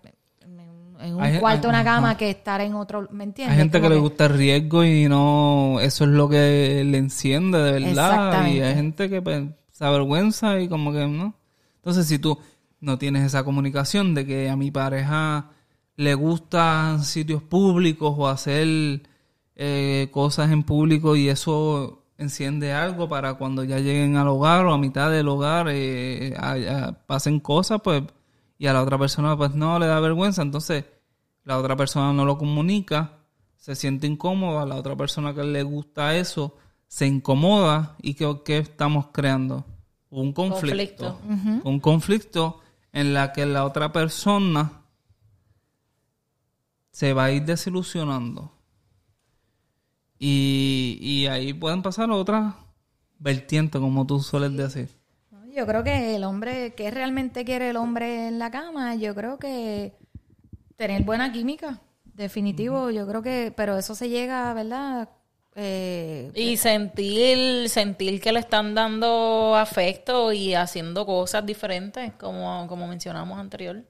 [0.45, 1.95] un Hay- cuarto, una ajá.
[1.95, 3.53] cama, que estar en otro, ¿me entiendes?
[3.53, 7.57] Hay gente que le gusta el riesgo y no, eso es lo que le enciende
[7.59, 8.47] de verdad.
[8.47, 11.35] Y hay gente que pues, se avergüenza y como que no.
[11.77, 12.37] Entonces, si tú
[12.79, 15.49] no tienes esa comunicación de que a mi pareja
[15.95, 19.01] le gustan sitios públicos o hacer
[19.55, 24.73] eh, cosas en público y eso enciende algo para cuando ya lleguen al hogar o
[24.73, 26.35] a mitad del hogar eh,
[27.05, 28.03] pasen cosas, pues,
[28.57, 30.85] y a la otra persona pues no le da vergüenza, entonces
[31.43, 33.19] la otra persona no lo comunica,
[33.57, 36.55] se siente incómoda, a la otra persona que le gusta eso
[36.93, 39.65] se incomoda y ¿qué, qué estamos creando?
[40.11, 41.19] Un conflicto.
[41.63, 44.83] Un conflicto en la que la otra persona
[46.91, 48.51] se va a ir desilusionando.
[50.25, 52.53] Y, y ahí pueden pasar otras
[53.19, 54.87] vertientes, como tú sueles decir.
[55.53, 58.95] Yo creo que el hombre, ¿qué realmente quiere el hombre en la cama?
[58.95, 59.91] Yo creo que
[60.77, 62.89] tener buena química, definitivo.
[62.89, 65.09] Yo creo que, pero eso se llega, ¿verdad?
[65.55, 72.87] Eh, Y sentir, sentir que le están dando afecto y haciendo cosas diferentes, como, como
[72.87, 73.83] mencionamos anterior.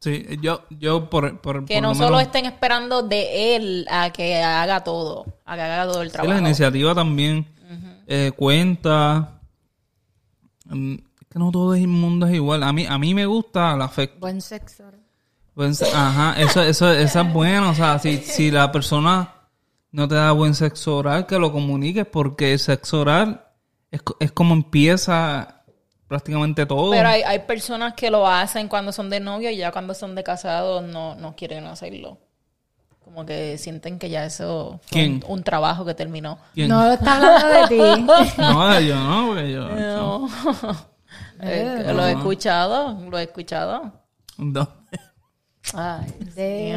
[0.00, 3.86] Sí, yo, yo por, por, Que por no lo solo menos- estén esperando de él
[3.90, 6.32] a que haga todo, a que haga todo el Sí, trabajo.
[6.32, 7.46] la iniciativa también
[8.06, 9.40] eh, cuenta.
[10.66, 12.62] Mm, Es que no todo el mundo es igual.
[12.62, 14.18] A mí, a mí me gusta el afecto.
[14.20, 14.84] buen sexo.
[15.54, 17.70] Pues, ajá, eso, eso, eso es bueno.
[17.70, 19.34] O sea, si, si la persona
[19.92, 23.44] no te da buen sexo oral, que lo comuniques, porque el sexo oral
[23.90, 25.59] es, es como empieza
[26.10, 26.90] prácticamente todo.
[26.90, 30.16] Pero hay, hay personas que lo hacen cuando son de novio y ya cuando son
[30.16, 32.18] de casados no, no quieren hacerlo.
[32.98, 35.22] Como que sienten que ya eso fue ¿Quién?
[35.24, 36.40] Un, un trabajo que terminó.
[36.52, 36.68] ¿Quién?
[36.68, 38.06] No lo está hablando de ti.
[38.38, 39.68] No, yo no, porque yo...
[39.68, 40.28] No.
[41.42, 43.92] Eh, lo he escuchado, lo he escuchado.
[44.36, 44.68] No,
[45.74, 46.72] Ay,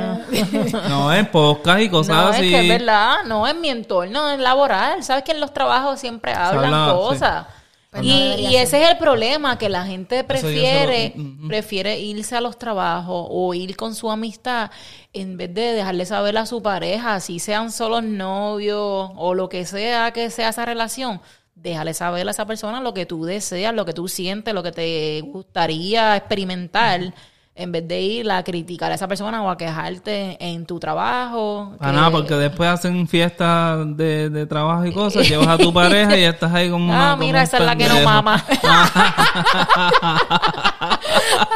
[0.89, 2.45] no es podcast y cosas no, así.
[2.45, 5.03] es que es verdad, no es mi entorno, es laboral.
[5.03, 7.45] Sabes que en los trabajos siempre hablan habla, cosas.
[7.93, 11.13] Pues y, no y ese es el problema, que la gente lo- prefiere,
[11.47, 14.71] prefiere irse a los trabajos o ir con su amistad
[15.13, 19.65] en vez de dejarle saber a su pareja, si sean solos novios o lo que
[19.65, 21.21] sea que sea esa relación,
[21.55, 24.71] déjale saber a esa persona lo que tú deseas, lo que tú sientes, lo que
[24.71, 27.13] te gustaría experimentar.
[27.55, 31.73] En vez de ir a criticar a esa persona o a quejarte en tu trabajo.
[31.77, 35.71] Para que- nada, porque después hacen fiestas de, de trabajo y cosas, llevas a tu
[35.71, 38.43] pareja y estás ahí como una- Ah, mira, esa es la que no mama.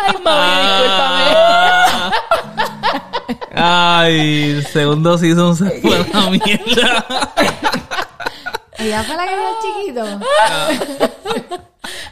[0.03, 1.23] Ay, mami, discúlpame.
[3.55, 7.05] Ay, el segundo season se fue a la mierda.
[8.79, 10.19] Ella fue la que vio el chiquito.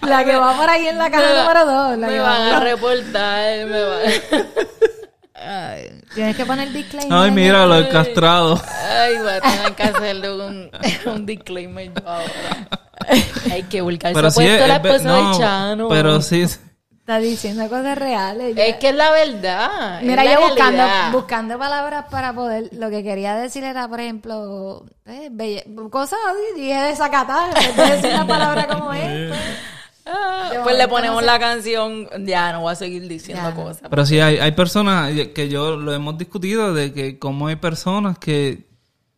[0.02, 1.98] la que va por ahí en la caja número dos.
[1.98, 4.02] La Me que van va a reportar, me van...
[5.48, 7.14] Ay, Tienes que poner disclaimer.
[7.14, 8.60] Ay, mira, lo castrado.
[8.90, 10.72] Ay, voy a tener que hacerle un,
[11.06, 12.68] un disclaimer yo ahora.
[13.52, 14.14] Hay que vulgar.
[14.14, 15.90] Pero se sí, ha puesto es, la es ve- esposa no, de Chano.
[15.90, 16.48] pero sí,
[17.06, 18.56] Está diciendo cosas reales.
[18.56, 18.66] ya.
[18.66, 20.02] Es que es la verdad.
[20.02, 22.70] Mira, la yo buscando, buscando palabras para poder.
[22.72, 26.60] Lo que quería decir era, por ejemplo, eh, belle- cosas así.
[26.60, 27.54] Dije desacatar.
[27.76, 29.38] Decir una palabra como esta.
[30.08, 32.08] Ah, pues le ponemos la canción.
[32.26, 33.56] Ya, no voy a seguir diciendo Ya.
[33.56, 33.84] cosas.
[33.88, 38.18] pero sí hay, hay personas que yo lo hemos discutido de que como hay personas
[38.18, 38.66] que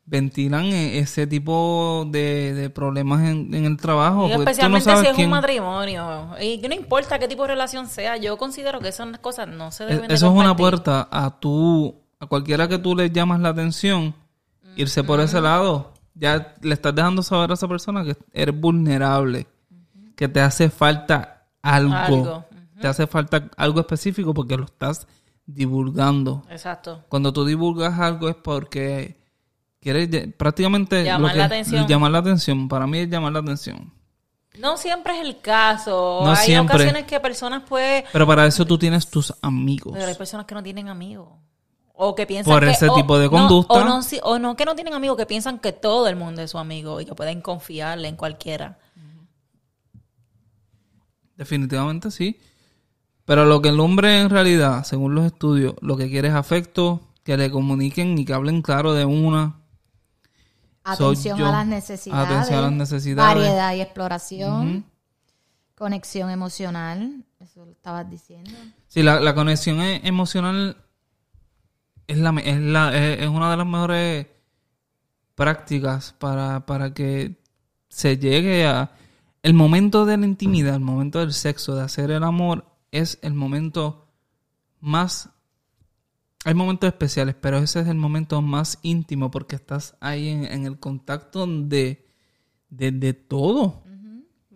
[0.10, 4.28] ventilan e- ese tipo de, de problemas en, en el trabajo.
[4.30, 6.30] Y porque tú no especialmente sabes si es quién- un matrimonio.
[6.42, 9.70] Y que no importa qué tipo de relación sea, yo considero que esas cosas no
[9.72, 13.42] se deben de Eso es una puerta a tú, a cualquiera que tú le llamas
[13.42, 14.16] la atención,
[14.78, 15.94] irse por ese lado.
[16.16, 19.46] Ya le estás dejando saber a esa persona que eres vulnerable,
[20.16, 22.46] que te hace falta algo, Algo,
[22.80, 25.06] te hace falta algo específico porque lo estás
[25.46, 26.44] divulgando.
[26.50, 27.04] Exacto.
[27.10, 29.17] Cuando tú divulgas algo es porque
[29.94, 31.88] quieres prácticamente Llamar que- la atención.
[31.88, 32.68] llamar la atención.
[32.68, 33.94] Para mí es llamar la atención.
[34.60, 36.22] No siempre es el caso.
[36.24, 36.76] No hay siempre.
[36.76, 38.06] ocasiones que personas pueden...
[38.12, 39.94] Pero para eso tú tienes tus amigos.
[39.96, 41.30] Pero hay personas que no tienen amigos.
[41.94, 43.74] O que piensan Por que- ese o- tipo de no, conducta.
[43.74, 46.42] o, no, sí- o no que no tienen amigos, que piensan que todo el mundo
[46.42, 48.78] es su amigo y que pueden confiarle en cualquiera.
[51.36, 52.40] Definitivamente sí.
[53.26, 57.02] Pero lo que el hombre en realidad, según los estudios, lo que quiere es afecto,
[57.24, 59.58] que le comuniquen y que hablen claro de una.
[60.88, 61.48] Atención yo.
[61.48, 62.30] a las necesidades.
[62.30, 63.36] Atención a las necesidades.
[63.36, 64.86] Variedad y exploración.
[65.76, 67.26] Conexión emocional.
[67.40, 68.52] Eso lo estabas diciendo.
[68.88, 70.78] Sí, la, la conexión e- emocional
[72.08, 74.28] es, la, es, la, es una de las mejores
[75.36, 77.40] prácticas para, para que
[77.90, 78.92] se llegue a...
[79.44, 83.34] El momento de la intimidad, el momento del sexo, de hacer el amor, es el
[83.34, 84.08] momento
[84.80, 85.30] más...
[86.48, 90.66] Hay momentos especiales, pero ese es el momento más íntimo porque estás ahí en, en
[90.66, 92.08] el contacto de,
[92.70, 93.84] de, de todo.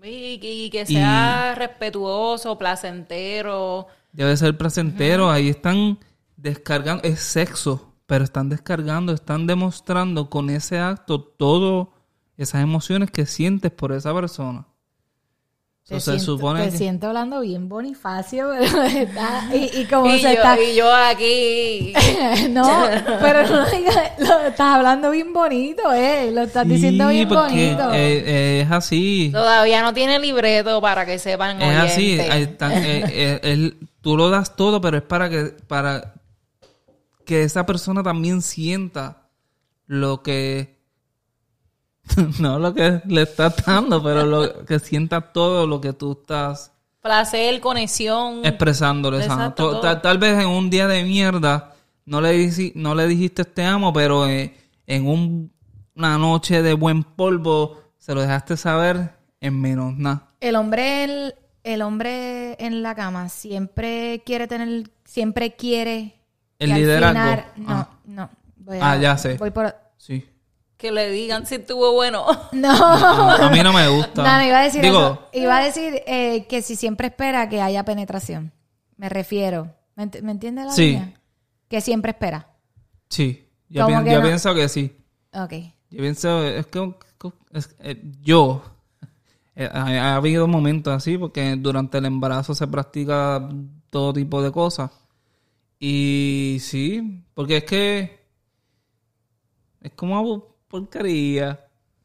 [0.01, 3.87] Y, y que sea respetuoso, placentero.
[4.13, 5.29] Debe ser placentero.
[5.29, 5.99] Ahí están
[6.37, 11.89] descargando, es sexo, pero están descargando, están demostrando con ese acto todas
[12.37, 14.65] esas emociones que sientes por esa persona.
[15.87, 20.05] Te se siento, supone te que- siento hablando bien Bonifacio, pero está, y, y como
[20.13, 20.61] Y se yo, está...
[20.61, 21.93] y yo aquí.
[22.51, 22.63] no,
[23.19, 27.93] pero no digas, lo estás hablando bien bonito, eh, lo estás diciendo bien porque, bonito.
[27.93, 29.29] eh, eh, es así.
[29.33, 32.13] Todavía no tiene libreto para que sepan Es así.
[32.13, 32.29] oyentes.
[32.31, 36.13] ahí está, eh, eh, él- tú lo das todo, pero es para que, para
[37.25, 39.27] que esa persona también sienta
[39.87, 40.80] lo que
[42.39, 46.71] no lo que le estás dando, pero lo que sienta todo lo que tú estás
[47.01, 48.45] Placer, conexión.
[48.45, 49.17] expresándole.
[49.23, 49.79] Exacto.
[49.79, 51.73] Tal, tal vez en un día de mierda
[52.05, 55.51] no le, dici- no le dijiste te amo, pero eh, en un-
[55.95, 60.27] una noche de buen polvo se lo dejaste saber en menos nada.
[60.39, 66.21] El hombre, el, el hombre en la cama siempre quiere tener, siempre quiere
[66.59, 67.19] El liderazgo.
[67.19, 67.89] final- no, Ah.
[68.05, 68.29] no.
[68.57, 69.37] Voy a, Ah, ya sé.
[69.37, 70.23] Voy por, Sí.
[70.81, 72.25] Que le digan si estuvo bueno.
[72.53, 72.71] no.
[72.73, 74.23] A mí no me gusta.
[74.23, 75.29] No, iba a decir Digo, eso.
[75.33, 78.51] Iba a decir eh, que si siempre espera que haya penetración.
[78.97, 79.75] Me refiero.
[79.95, 80.87] ¿Me, ent- ¿me entiende la Sí.
[80.93, 81.13] línea?
[81.67, 82.47] Que siempre espera.
[83.09, 83.47] sí.
[83.69, 84.25] Yo, ¿Cómo pien- que yo no?
[84.25, 84.97] pienso que sí.
[85.33, 85.53] Ok.
[85.91, 86.93] Yo pienso, es que
[87.53, 88.61] es- eh, yo,
[89.55, 93.47] eh, ha, ha habido momentos así porque durante el embarazo se practica
[93.91, 94.91] todo tipo de cosas.
[95.79, 98.25] Y sí, porque es que
[99.79, 100.17] es como
[100.71, 101.59] porquería.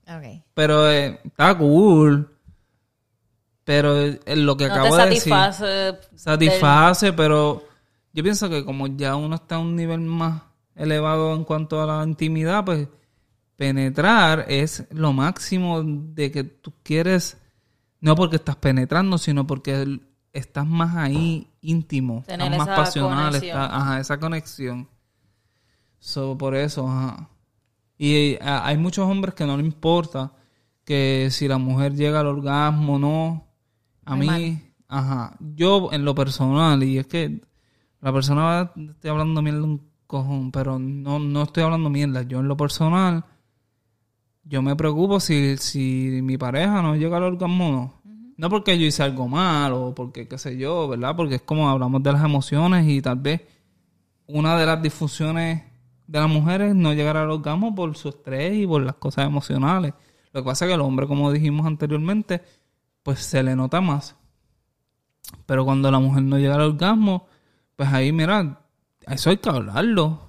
[0.09, 0.42] Ok.
[0.55, 2.31] Pero eh, está cool.
[3.64, 5.98] Pero eh, lo que No acabo te de decir satisface.
[6.16, 7.64] satisface, pero
[8.12, 10.42] yo pienso que como ya uno está a un nivel más
[10.76, 12.87] elevado en cuanto a la intimidad, pues
[13.57, 17.38] penetrar es lo máximo de que tú quieres,
[18.00, 19.98] no porque estás penetrando, sino porque
[20.33, 24.88] estás más ahí íntimo, Tener estás más pasional, está- ajá, esa conexión.
[25.98, 27.29] So, por eso, ajá.
[27.98, 30.32] Y eh, hay muchos hombres que no le importa
[30.85, 33.46] que si la mujer llega al orgasmo o no.
[34.04, 35.37] A Muy mí, ajá.
[35.40, 37.40] Yo, en lo personal, y es que
[38.00, 42.22] la persona estoy hablando mierda un cojón, pero no, no estoy hablando mierda.
[42.22, 43.24] Yo, en lo personal,
[44.44, 48.02] yo me preocupo si, si mi pareja no llega al orgasmo o no.
[48.37, 51.16] No porque yo hice algo mal o porque qué sé yo, ¿verdad?
[51.16, 53.40] Porque es como hablamos de las emociones y tal vez
[54.26, 55.62] una de las disfunciones
[56.06, 59.26] de las mujeres es no llegar al orgasmo por su estrés y por las cosas
[59.26, 59.94] emocionales.
[60.32, 62.42] Lo que pasa es que el hombre, como dijimos anteriormente,
[63.02, 64.16] pues se le nota más.
[65.46, 67.26] Pero cuando la mujer no llega al orgasmo,
[67.74, 68.60] pues ahí, mira,
[69.08, 70.26] eso hay que hablarlo.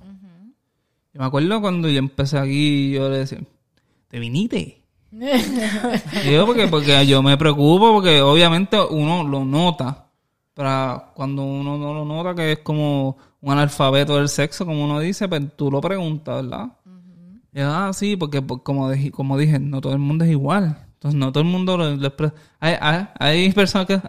[1.14, 3.40] Yo me acuerdo cuando yo empecé aquí, yo le decía,
[4.08, 4.84] ¿te viniste?
[6.30, 10.10] Yo porque, porque yo me preocupo porque obviamente uno lo nota.
[10.54, 15.00] Pero cuando uno no lo nota, que es como un analfabeto del sexo, como uno
[15.00, 16.72] dice, pues tú lo preguntas, ¿verdad?
[17.54, 20.32] Y yo, ah, sí, porque pues, como, dije, como dije, no todo el mundo es
[20.32, 20.78] igual.
[20.94, 21.86] Entonces, no todo el mundo lo,
[22.60, 24.02] hay, hay, hay personas que...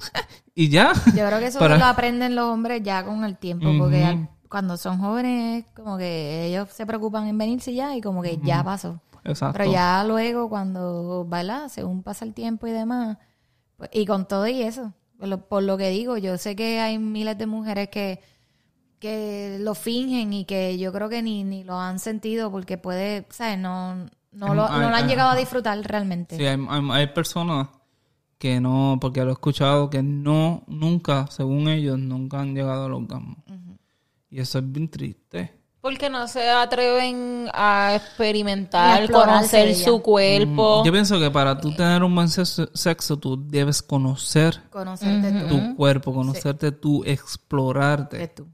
[0.54, 0.92] y ya.
[1.06, 4.76] Yo creo que eso Pero- lo aprenden los hombres ya con el tiempo, porque cuando
[4.76, 9.00] son jóvenes, como que ellos se preocupan en venirse ya y como que ya pasó.
[9.24, 9.58] Exacto.
[9.58, 11.68] Pero ya luego, cuando, ¿verdad?
[11.68, 13.16] Según pasa el tiempo y demás,
[13.76, 16.80] pues, y con todo y eso, por lo, por lo que digo, yo sé que
[16.80, 18.20] hay miles de mujeres que,
[19.04, 23.26] que lo fingen y que yo creo que ni, ni lo han sentido porque puede,
[23.28, 23.58] ¿sabes?
[23.58, 23.96] No,
[24.32, 26.38] no, lo, Hay- no lo han hay- llegado a disfrutar realmente.
[26.38, 26.58] Sí, hay,
[26.90, 27.68] hay- personas
[28.38, 32.94] que no, porque lo he escuchado, que no, nunca, según ellos, nunca han llegado al
[32.94, 33.36] orgasmo.
[34.30, 35.52] Y eso es bien triste.
[35.82, 39.84] Porque no se atreven a experimentar, a conocer ella.
[39.84, 40.82] su cuerpo.
[40.82, 45.48] Yo pienso que para tú tener un buen sexo, tú debes conocer Conocerte tú.
[45.48, 48.28] tu cuerpo, conocerte tú, de explorarte.
[48.28, 48.46] tú.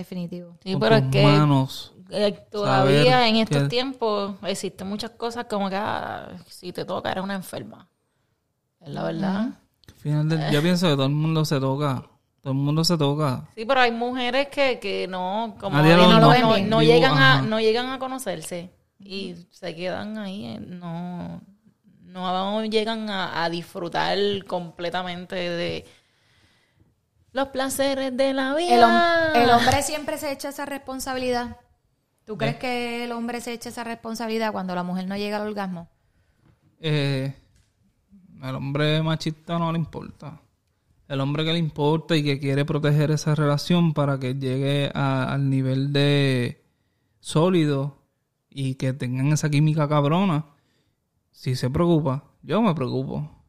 [0.00, 0.56] Definitivo.
[0.64, 1.92] Sí, con pero es que manos.
[2.10, 7.10] eh, todavía en estos que- tiempos existen muchas cosas como que ah, si te toca
[7.12, 7.86] eres una enferma.
[8.80, 9.48] Es la verdad.
[9.98, 12.02] Final del- yo pienso que todo el mundo se toca.
[12.42, 13.46] Todo el mundo se toca.
[13.54, 17.18] Sí, pero hay mujeres que, que no, como Nadie no, lo- no, no no- llegan
[17.18, 21.42] a, no llegan a conocerse y se quedan ahí, eh, no,
[22.04, 25.84] no llegan a, a disfrutar completamente de
[27.32, 28.74] los placeres de la vida.
[28.76, 31.56] El, hom- el hombre siempre se echa esa responsabilidad.
[32.24, 35.48] ¿Tú crees que el hombre se echa esa responsabilidad cuando la mujer no llega al
[35.48, 35.88] orgasmo?
[36.80, 37.34] Eh,
[38.40, 40.40] al hombre machista no le importa.
[41.08, 45.32] El hombre que le importa y que quiere proteger esa relación para que llegue a-
[45.32, 46.64] al nivel de
[47.18, 47.98] sólido
[48.48, 50.46] y que tengan esa química cabrona,
[51.32, 53.39] si se preocupa, yo me preocupo.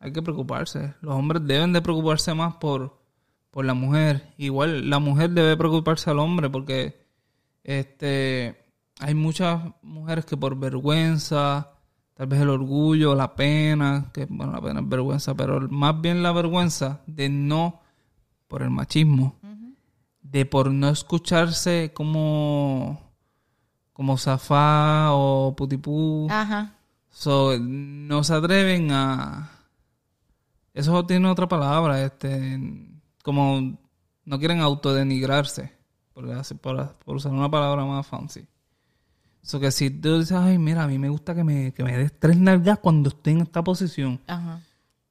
[0.00, 0.94] Hay que preocuparse.
[1.02, 2.98] Los hombres deben de preocuparse más por,
[3.50, 4.32] por la mujer.
[4.38, 7.06] Igual la mujer debe preocuparse al hombre porque
[7.62, 8.64] este
[8.98, 11.70] hay muchas mujeres que por vergüenza,
[12.14, 16.22] tal vez el orgullo, la pena, que bueno, la pena es vergüenza, pero más bien
[16.22, 17.80] la vergüenza de no,
[18.46, 19.36] por el machismo,
[20.22, 23.00] de por no escucharse como,
[23.94, 26.28] como zafá o putipú.
[26.30, 26.74] Ajá.
[27.10, 29.50] So, no se atreven a...
[30.80, 32.58] Eso tiene otra palabra, este...
[33.22, 33.78] Como
[34.24, 35.72] no quieren autodenigrarse,
[36.14, 36.26] por,
[36.60, 38.46] por, por usar una palabra más fancy.
[39.42, 41.96] So que si tú dices, ay, mira, a mí me gusta que me, que me
[41.96, 44.20] des tres nalgas cuando estoy en esta posición.
[44.26, 44.60] Ajá.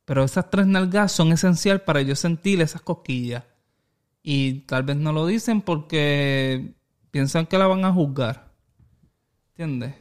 [0.05, 3.43] Pero esas tres nalgas son esenciales para yo sentir esas cosquillas.
[4.23, 6.73] Y tal vez no lo dicen porque
[7.11, 8.51] piensan que la van a juzgar.
[9.51, 9.93] ¿Entiendes?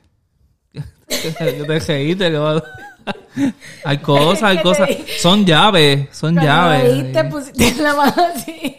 [0.73, 2.63] Yo te que va-
[3.85, 4.89] Hay cosas, hay ¿Qué te cosas.
[5.19, 6.85] Son llaves, son Cuando llaves.
[6.97, 8.77] me viste, pusiste la mano así.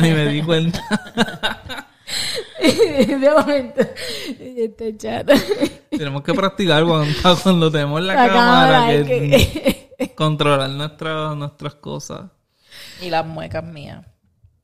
[0.00, 0.82] Ni me di cuenta.
[2.60, 3.82] de momento.
[4.38, 5.30] Este chat.
[5.90, 11.74] Tenemos que practicar cuando, cuando tenemos la, La cámara, cámara, que, es controlar nuestras nuestras
[11.74, 12.30] cosas.
[13.00, 14.04] Y las muecas mías.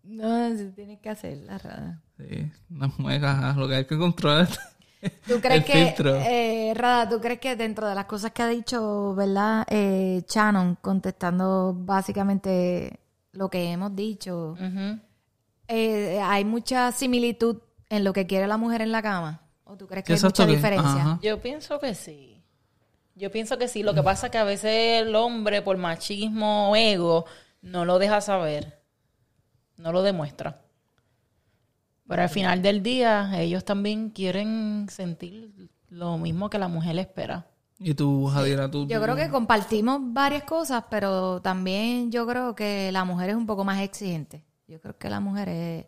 [0.02, 2.00] No, tienes que hacerla, Rada.
[2.18, 4.48] Sí, unas muecas, lo que hay que controlar.
[5.26, 6.16] ¿Tú crees El que, filtro.
[6.16, 9.66] eh, Rada, tú crees que dentro de las cosas que ha dicho, ¿verdad?
[9.68, 13.00] Eh, Shannon, contestando básicamente
[13.32, 14.54] lo que hemos dicho,
[15.68, 19.40] eh, ¿hay mucha similitud en lo que quiere la mujer en la cama?
[19.64, 20.90] ¿O tú crees que hay mucha diferencia?
[21.02, 21.18] ajá.
[21.22, 22.42] Yo pienso que sí.
[23.14, 23.82] Yo pienso que sí.
[23.82, 27.26] Lo que pasa es que a veces el hombre, por machismo o ego,
[27.60, 28.80] no lo deja saber.
[29.76, 30.60] No lo demuestra.
[32.06, 37.46] Pero al final del día, ellos también quieren sentir lo mismo que la mujer espera.
[37.78, 38.86] Y tú, Jadira, tú...
[38.86, 43.46] Yo creo que compartimos varias cosas, pero también yo creo que la mujer es un
[43.46, 44.44] poco más exigente.
[44.68, 45.86] Yo creo que la mujer es,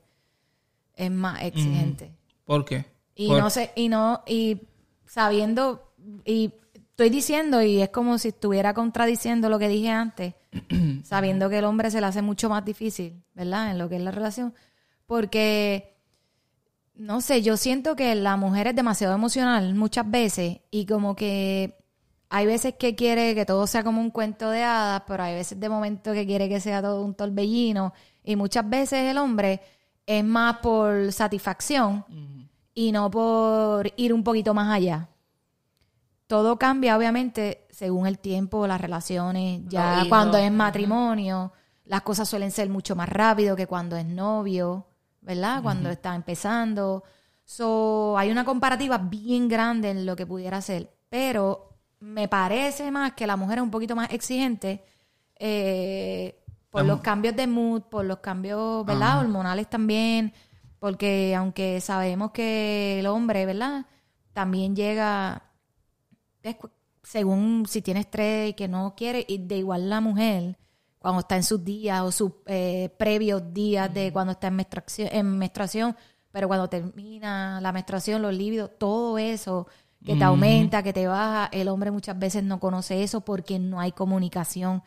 [0.96, 2.12] es más exigente.
[2.44, 2.86] ¿Por qué?
[3.14, 4.62] Y Por- no sé, y no, y
[5.06, 5.92] sabiendo,
[6.24, 10.34] y estoy diciendo, y es como si estuviera contradiciendo lo que dije antes,
[11.04, 13.70] sabiendo que el hombre se le hace mucho más difícil, ¿verdad?
[13.70, 14.52] En lo que es la relación.
[15.06, 15.93] Porque,
[16.94, 21.76] no sé, yo siento que la mujer es demasiado emocional muchas veces, y como que
[22.28, 25.58] hay veces que quiere que todo sea como un cuento de hadas, pero hay veces
[25.58, 27.92] de momento que quiere que sea todo un torbellino,
[28.22, 29.60] y muchas veces el hombre
[30.06, 32.04] es más por satisfacción
[32.74, 35.08] y no por ir un poquito más allá.
[36.26, 39.60] Todo cambia, obviamente, según el tiempo, las relaciones.
[39.68, 41.52] Ya cuando es matrimonio,
[41.84, 44.86] las cosas suelen ser mucho más rápido que cuando es novio,
[45.24, 45.62] ¿verdad?
[45.62, 47.02] Cuando está empezando.
[47.44, 50.94] So, hay una comparativa bien grande en lo que pudiera ser.
[51.08, 54.84] Pero me parece más que la mujer es un poquito más exigente
[55.38, 59.20] eh, por La los cambios de mood, por los cambios, ¿verdad?
[59.20, 60.32] Hormonales también.
[60.78, 63.86] Porque aunque sabemos que el hombre, ¿verdad?
[64.34, 65.50] También llega,
[67.02, 70.58] según si tiene estrés y que no quiere, y de igual la mujer,
[71.04, 75.08] cuando está en sus días o sus eh, previos días de cuando está en menstruación,
[75.12, 75.94] en menstruación,
[76.32, 79.66] pero cuando termina la menstruación, los líbidos, todo eso
[80.02, 83.80] que te aumenta, que te baja, el hombre muchas veces no conoce eso porque no
[83.80, 84.82] hay comunicación,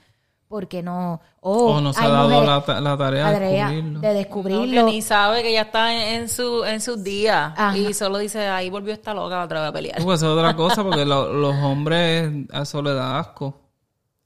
[0.47, 1.21] porque no...
[1.39, 3.99] Oh, o no se ha dado la, ta- la tarea de tarea descubrirlo.
[3.99, 4.85] de No, descubrirlo.
[4.87, 7.53] que ni sabe que ya está en, en su, en sus días.
[7.55, 7.77] Ajá.
[7.77, 10.03] Y solo dice, ahí volvió esta loca otra vez a pelear.
[10.03, 13.55] Pues es otra cosa, porque lo- los hombres a eso le da asco.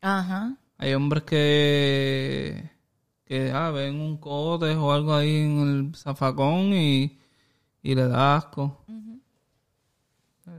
[0.02, 0.56] Ajá.
[0.82, 2.72] Hay hombres que,
[3.26, 7.20] que ah, ven un cote o algo ahí en el zafacón y,
[7.84, 8.84] y le da asco.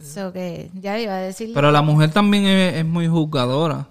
[0.01, 1.51] So que ya iba a decir.
[1.53, 3.89] Pero la mujer también es, es muy juzgadora.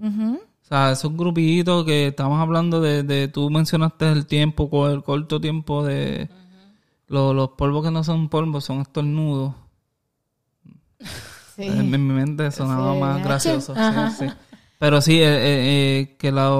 [0.00, 0.34] Ujú.
[0.34, 5.40] O sea, esos grupitos que estamos hablando de, de tú mencionaste el tiempo, el corto
[5.40, 6.28] tiempo de
[7.06, 9.54] los, los polvos que no son polvos, son estornudos.
[11.56, 11.62] Sí.
[11.62, 13.00] En, mi mente sonaba Sí.
[13.00, 13.74] más gracioso.
[14.18, 14.26] sí.
[14.80, 16.50] Pero sí, eh, eh, eh, que la...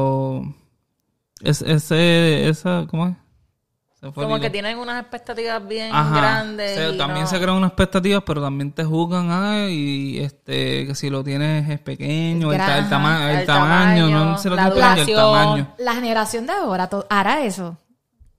[1.42, 3.16] Es, ese, esa, ¿cómo es?
[4.14, 6.16] Como que tienen unas expectativas bien Ajá.
[6.16, 6.96] grandes.
[6.98, 11.08] También no- se crean unas expectativas, pero también te juzgan, ah, y este, que si
[11.10, 14.90] lo tienes es pequeño, el, tama- el El tamaño, tamaño, no se lo la tienes
[15.00, 15.74] pequeño, el tamaño.
[15.78, 17.78] La generación de ahora hará eso.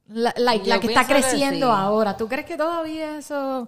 [0.07, 1.73] La, la- que está que creciendo sí.
[1.75, 2.17] ahora.
[2.17, 3.67] ¿Tú crees que todavía eso.?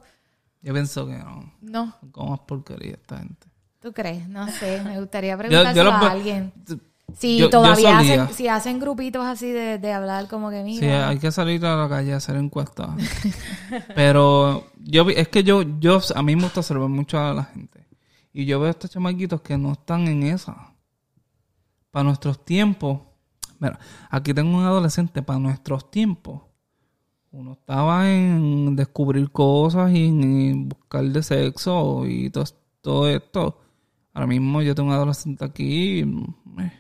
[0.62, 1.54] Yo pienso que no.
[1.62, 1.96] No.
[2.12, 3.48] Como más porquería esta gente.
[3.84, 4.28] ¿Tú crees?
[4.30, 4.82] No sé.
[4.84, 6.52] Me gustaría preguntárselo yo lo- a alguien.
[7.16, 11.10] Si yo- todavía hacen, si hacen grupitos así de, de hablar como que Sí, mira.
[11.10, 12.90] hay que salir a la calle a hacer encuestas.
[13.96, 17.86] Pero yo es que yo, yo a mí me gusta observar mucho a la gente.
[18.32, 20.74] Y yo veo a estos chamaquitos que no están en esa.
[21.92, 23.02] Para nuestros tiempos.
[23.60, 23.78] Mira,
[24.10, 25.22] aquí tengo un adolescente.
[25.22, 26.42] Para nuestros tiempos.
[27.32, 32.46] Uno estaba en descubrir cosas y en buscar de sexo y todo,
[32.82, 33.60] todo esto.
[34.14, 36.00] Ahora mismo yo tengo un adolescente aquí.
[36.00, 36.02] y,
[36.62, 36.72] eh,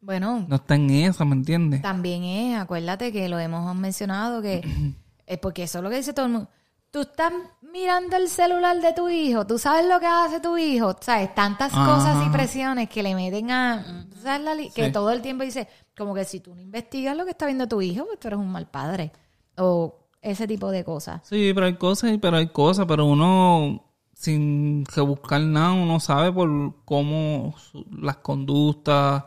[0.00, 1.82] Bueno, no está en esa, ¿me entiendes?
[1.82, 4.62] También es, acuérdate que lo hemos mencionado, que
[5.26, 6.48] es porque eso es lo que dice todo el mundo.
[6.90, 7.32] Tú estás
[7.70, 11.74] mirando el celular de tu hijo, tú sabes lo que hace tu hijo, sabes, tantas
[11.74, 11.84] Ajá.
[11.84, 15.68] cosas y presiones que le meten a, ¿sabes la li- que todo el tiempo dice,
[15.96, 18.40] como que si tú no investigas lo que está viendo tu hijo, pues tú eres
[18.40, 19.12] un mal padre.
[19.58, 21.20] O ese tipo de cosas.
[21.24, 23.84] Sí, pero hay cosas, pero hay cosas, pero uno
[24.20, 26.48] sin que buscar nada, uno sabe por
[26.84, 29.22] cómo su- las conductas,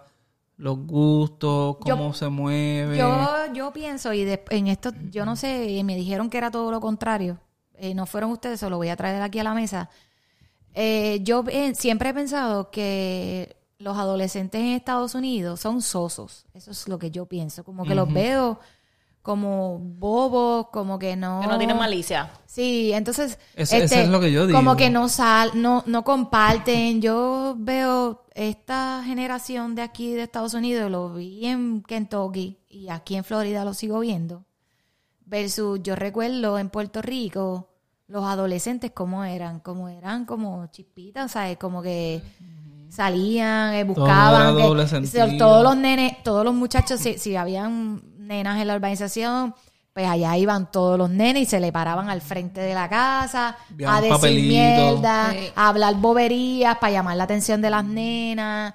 [0.58, 2.98] los gustos, Yo- cómo se mueve.
[2.98, 6.52] Yo, yo pienso, y de- en esto, yo no sé, y me dijeron que era
[6.52, 7.40] todo lo contrario.
[7.76, 9.90] Eh, no fueron ustedes, se lo voy a traer aquí a la mesa.
[10.74, 16.46] Eh, yo eh, siempre he pensado que los adolescentes en Estados Unidos son sosos.
[16.54, 17.64] Eso es lo que yo pienso.
[17.64, 18.60] Como que los veo
[19.22, 21.42] como bobos, como que no...
[21.42, 22.32] Que no tienen malicia.
[22.48, 23.38] Sí, entonces...
[23.56, 24.58] Eso- eso es lo que yo digo.
[24.58, 27.02] Como que no sal, no, no comparten.
[27.02, 33.16] Yo veo esta generación de aquí de Estados Unidos, lo vi en Kentucky y aquí
[33.16, 34.44] en Florida lo sigo viendo.
[35.26, 37.70] Versus, yo recuerdo en Puerto Rico,
[38.08, 41.58] los adolescentes cómo eran, como eran como chispitas, ¿sabes?
[41.58, 42.22] Como que
[42.90, 44.56] salían, eh, buscaban.
[45.08, 48.02] so- todos los nenes, todos los muchachos, si, si habían
[48.32, 49.54] nenas en la urbanización,
[49.94, 53.58] pues allá iban todos los nenes y se le paraban al frente de la casa
[53.86, 55.52] a decir mierda, Sí.
[55.56, 58.74] a hablar boberías para llamar la atención de las nenas,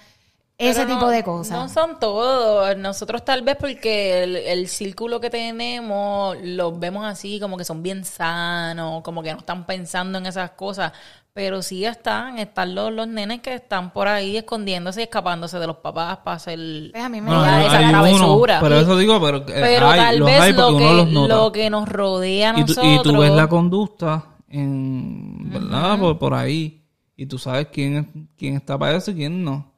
[0.59, 1.53] ese Pero tipo no- de cosas.
[1.59, 2.77] No son todos.
[2.77, 7.83] Nosotros tal vez porque el, el círculo que tenemos los vemos así, como que son
[7.83, 10.93] bien sanos, como que no están pensando en esas cosas.
[11.37, 15.67] Pero sí están, están los, los nenes que están por ahí escondiéndose y escapándose de
[15.67, 16.59] los papás para hacer
[16.93, 18.59] Pues a mí me No, hay, esa hay uno, travesura.
[18.63, 21.35] pero eso digo, pero, eh, Pero hay, tal los vez lo los que, nota.
[21.37, 22.87] lo que nos rodea a y, tú, nosotros...
[22.95, 25.99] y tú ves la conducta en, ¿verdad?
[26.01, 26.83] por, por ahí.
[27.19, 28.07] Y tú sabes quién, es-
[28.39, 29.71] quién está para eso y quién no.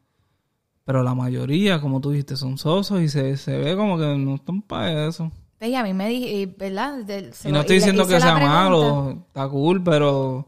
[0.85, 4.37] Pero la mayoría, como tú dijiste, son sosos y se, se ve como que no
[4.37, 5.33] están para eso.
[5.61, 6.99] Y a mí me dije, ¿verdad?
[7.05, 8.47] De- se Y no estoy diciendo que sea pregunta.
[8.63, 10.48] malo, está cool, pero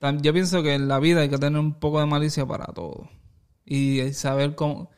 [0.00, 3.08] yo pienso que en la vida hay que tener un poco de malicia para todo.
[3.64, 4.90] Y saber cómo...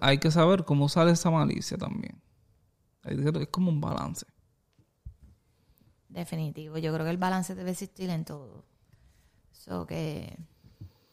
[0.00, 2.20] hay que saber cómo sale esa malicia también.
[3.04, 4.26] Es como un balance.
[6.08, 8.64] Definitivo, yo creo que el balance debe existir en todo.
[9.52, 10.36] So que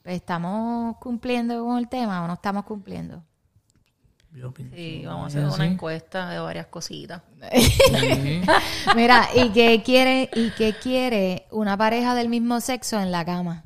[0.04, 3.24] pues, estamos cumpliendo con el tema o no estamos cumpliendo.
[4.74, 7.22] Sí, vamos a hacer una encuesta de varias cositas.
[7.54, 8.42] Sí.
[8.96, 13.66] Mira, ¿y qué quiere y qué quiere una pareja del mismo sexo en la cama?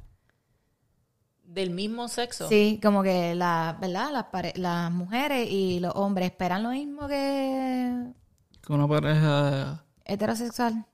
[1.44, 2.50] Del mismo sexo.
[2.50, 4.12] Sí, como que la, ¿verdad?
[4.12, 8.12] Las, pare- las mujeres y los hombres esperan lo mismo que
[8.66, 9.84] Que una pareja...
[10.04, 10.86] heterosexual.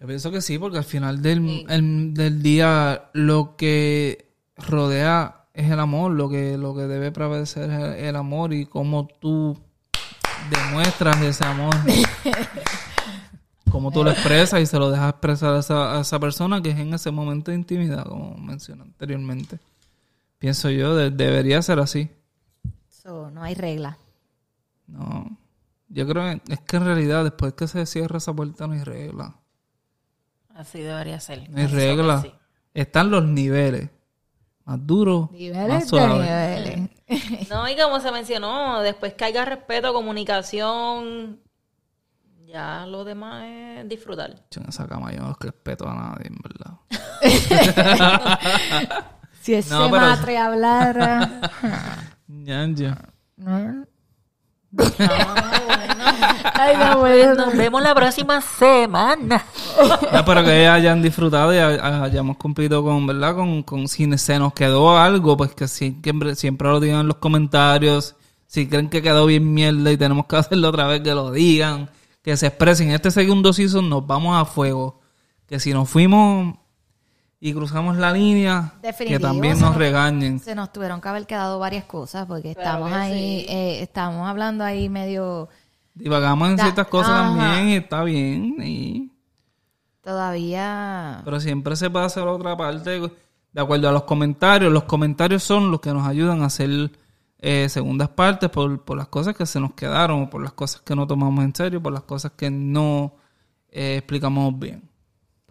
[0.00, 5.70] Yo pienso que sí, porque al final del, el- del día lo que rodea es
[5.70, 9.56] el amor, lo que, lo que debe prevalecer es el, el amor y cómo tú
[10.50, 11.74] demuestras ese amor.
[13.70, 16.70] cómo tú lo expresas y se lo dejas expresar a esa, a esa persona que
[16.70, 19.58] es en ese momento de intimidad, como mencioné anteriormente.
[20.38, 22.10] Pienso yo, de- debería ser así.
[22.88, 23.98] So, no hay regla.
[24.86, 25.36] No.
[25.88, 28.82] Yo creo que es que en realidad después que se cierra esa puerta no hay
[28.84, 29.36] regla.
[30.54, 31.48] Así debería ser.
[31.50, 32.24] No hay regla.
[32.74, 33.90] Están los niveles.
[34.70, 36.30] Más duros, más Niveles de suaves.
[37.10, 37.50] niveles.
[37.50, 41.40] No, y como se mencionó, después que haya respeto, comunicación,
[42.46, 44.36] ya lo demás es disfrutar.
[44.48, 46.74] Yo en esa cama yo no respeto a nadie, en verdad.
[49.40, 51.30] Si ese No, pero- matre hablara.
[52.28, 52.96] Ya, ya.
[53.38, 53.84] ¿no?
[56.54, 57.34] Ay, no puedo.
[57.34, 59.44] Nos vemos la próxima semana.
[60.12, 63.34] Ya, pero que hayan disfrutado y ha- hayamos cumplido con, ¿verdad?
[63.34, 67.16] Con, con si se nos quedó algo, pues que siempre, siempre lo digan en los
[67.16, 68.16] comentarios.
[68.46, 71.90] Si creen que quedó bien mierda y tenemos que hacerlo otra vez, que lo digan.
[72.22, 72.88] Que se expresen.
[72.88, 75.00] En este segundo season nos vamos a fuego.
[75.46, 76.54] Que si nos fuimos
[77.40, 80.38] y cruzamos la línea, que también nos nos- regañen.
[80.40, 83.46] Se nos tuvieron que haber quedado varias cosas porque Claro estamos ahí, sí.
[83.48, 85.48] eh, estamos hablando ahí medio
[85.94, 87.22] Divagamos en Da- ciertas cosas ajá.
[87.38, 88.56] también y está bien.
[88.62, 89.10] Y...
[90.02, 91.20] todavía.
[91.24, 94.72] Pero siempre se puede hacer otra parte de acuerdo a los comentarios.
[94.72, 96.90] Los comentarios son los que nos ayudan a hacer
[97.38, 100.82] eh, segundas partes por, por las cosas que se nos quedaron, o por las cosas
[100.82, 103.14] que no tomamos en serio, por las cosas que no
[103.70, 104.89] eh, explicamos bien.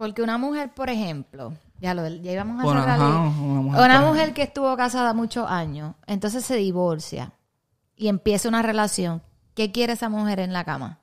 [0.00, 2.98] Porque una mujer, por ejemplo, ya lo ya íbamos a Bueno, cerrar.
[3.00, 3.38] ajá, ahí.
[3.44, 7.32] una mujer, Una mujer que estuvo casada muchos años, entonces se divorcia
[7.96, 9.20] y empieza una relación.
[9.54, 11.00] ¿Qué quiere esa mujer en la cama?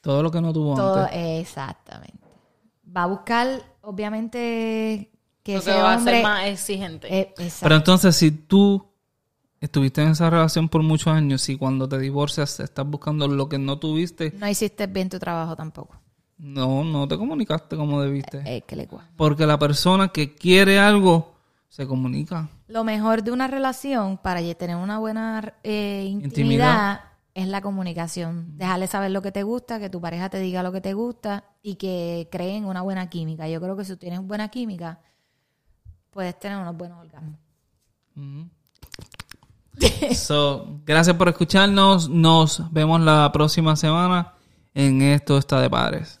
[0.00, 1.18] Todo lo que no tuvo Todo, antes.
[1.42, 2.16] exactamente.
[2.96, 5.10] Va a buscar, obviamente,
[5.42, 7.08] que Lo que ese va a ser más exigente.
[7.20, 7.34] eh.
[7.60, 8.82] Pero entonces, si tú
[9.60, 13.58] estuviste en esa relación por muchos años y cuando te divorcias estás buscando lo que
[13.58, 15.96] no tuviste, no hiciste bien tu trabajo tampoco.
[16.38, 18.42] No, no te comunicaste como debiste.
[18.44, 21.34] Eh, que le Porque la persona que quiere algo
[21.68, 22.48] se comunica.
[22.68, 27.00] Lo mejor de una relación para tener una buena eh, intimidad, Intimidad.
[27.34, 28.56] es la comunicación.
[28.58, 31.44] Dejarle saber lo que te gusta, que tu pareja te diga lo que te gusta
[31.62, 33.48] y que creen una buena química.
[33.48, 35.00] Yo creo que si tú tienes buena química,
[36.10, 37.38] puedes tener unos buenos orgasmos.
[40.14, 42.08] So, gracias por escucharnos.
[42.08, 44.32] Nos vemos la próxima semana
[44.74, 46.20] en Esto está de padres.